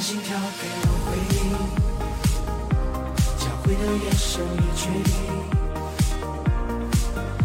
[0.00, 1.52] 心跳给我回应，
[3.36, 5.12] 交汇的眼神已决定，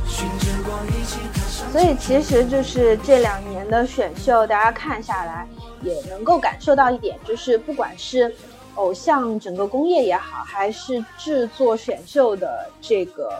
[0.08, 1.70] 循着光一起踏上。
[1.74, 5.46] 所以其实就是这两年的选秀，大家看下来
[5.82, 8.34] 也能够感受到一点，就是不管是
[8.76, 13.34] 偶像整个工业也好，还是制作选秀的这个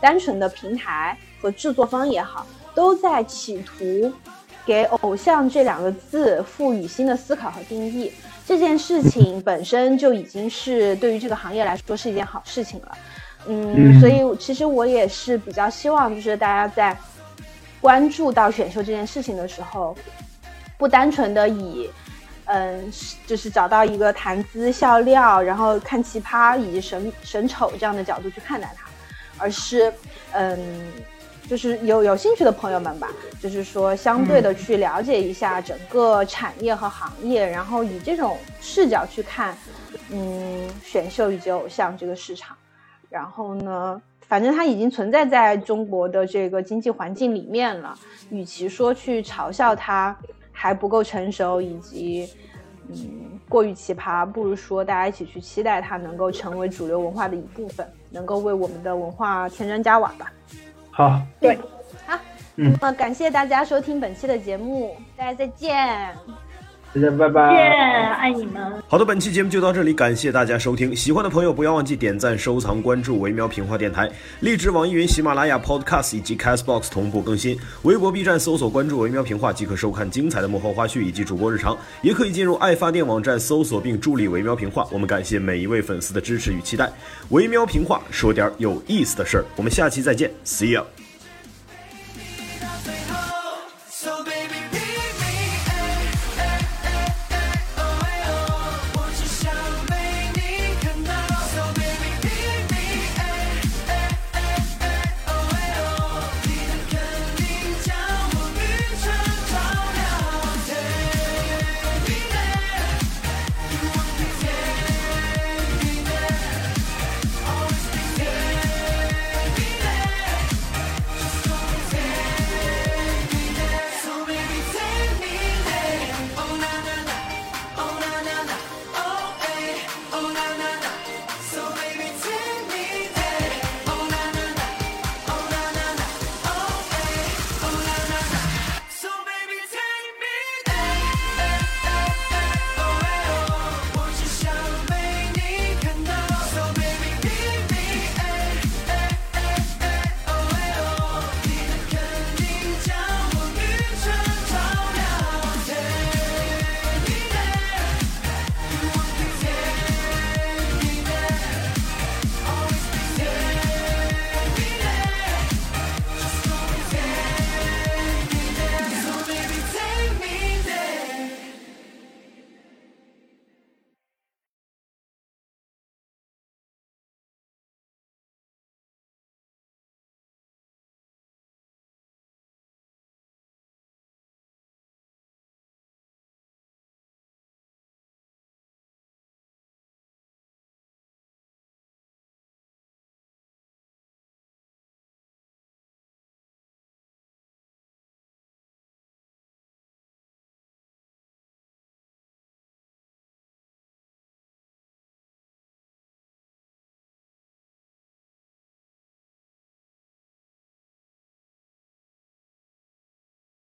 [0.00, 2.44] 单纯的平台和制作方也好，
[2.74, 4.12] 都在企图
[4.66, 8.12] 给偶像这两个字赋予新的思考和定义。
[8.48, 12.98] 这件事情本身就已经是对于这个行业来说是一件好事情了。
[13.46, 16.96] 嗯，嗯所以其实我也是比较希望，就是大家在
[17.78, 19.94] 关注到选秀这件事情的时候，
[20.78, 21.90] 不单纯的以
[22.46, 22.90] 嗯，
[23.26, 28.86] 就是找到一个谈资笑料，然后看奇葩以及审审丑这样的角度去看待它，
[29.36, 29.92] 而是
[30.32, 30.58] 嗯，
[31.48, 33.08] 就是有有兴趣的朋友们吧，
[33.40, 39.56] 就是说相对的去了解一下整个产业和行业，然后以这种视角去看，
[40.10, 42.54] 嗯，选秀以及偶像这个市场。
[43.08, 47.98] 然后呢，反正它已经存在在中国的这个经济环境里面了。
[48.28, 50.14] 与其说去嘲笑它
[50.52, 52.28] 还不够成熟，以及
[52.90, 60.30] 嗯过于奇葩，不如说大家一起去期待它能够成为主流文化的一部分，能够为我们的文化添砖加瓦吧。
[60.98, 61.56] 好，对。
[62.08, 62.18] 好，
[62.56, 62.72] 嗯。
[62.80, 66.12] 那么感谢大家收听本期的节目，大家再见。
[66.94, 67.52] 大家拜拜。
[67.52, 67.58] 耶，
[68.18, 68.62] 爱你们。
[68.88, 70.96] 好的，本期节目就到这里，感谢大家收听。
[70.96, 74.10] 喜欢的朋友不要忘记点赞、收藏、关注“维喵平话电台”，
[74.40, 77.58] 荔枝、网易云、喜马拉雅 Podcast 以及 Castbox 同步更新。
[77.82, 84.88] 微博、B 站搜索关注“维喵平话”即可收看精彩的幕后花絮以及主播日常，也可以进入爱发电网站搜索并助力“维喵平话”。
[84.90, 86.90] 我们感谢每一位粉丝的支持与期待。
[87.28, 90.84] 维喵平话说点有意思的事儿，我们下期再见，See you。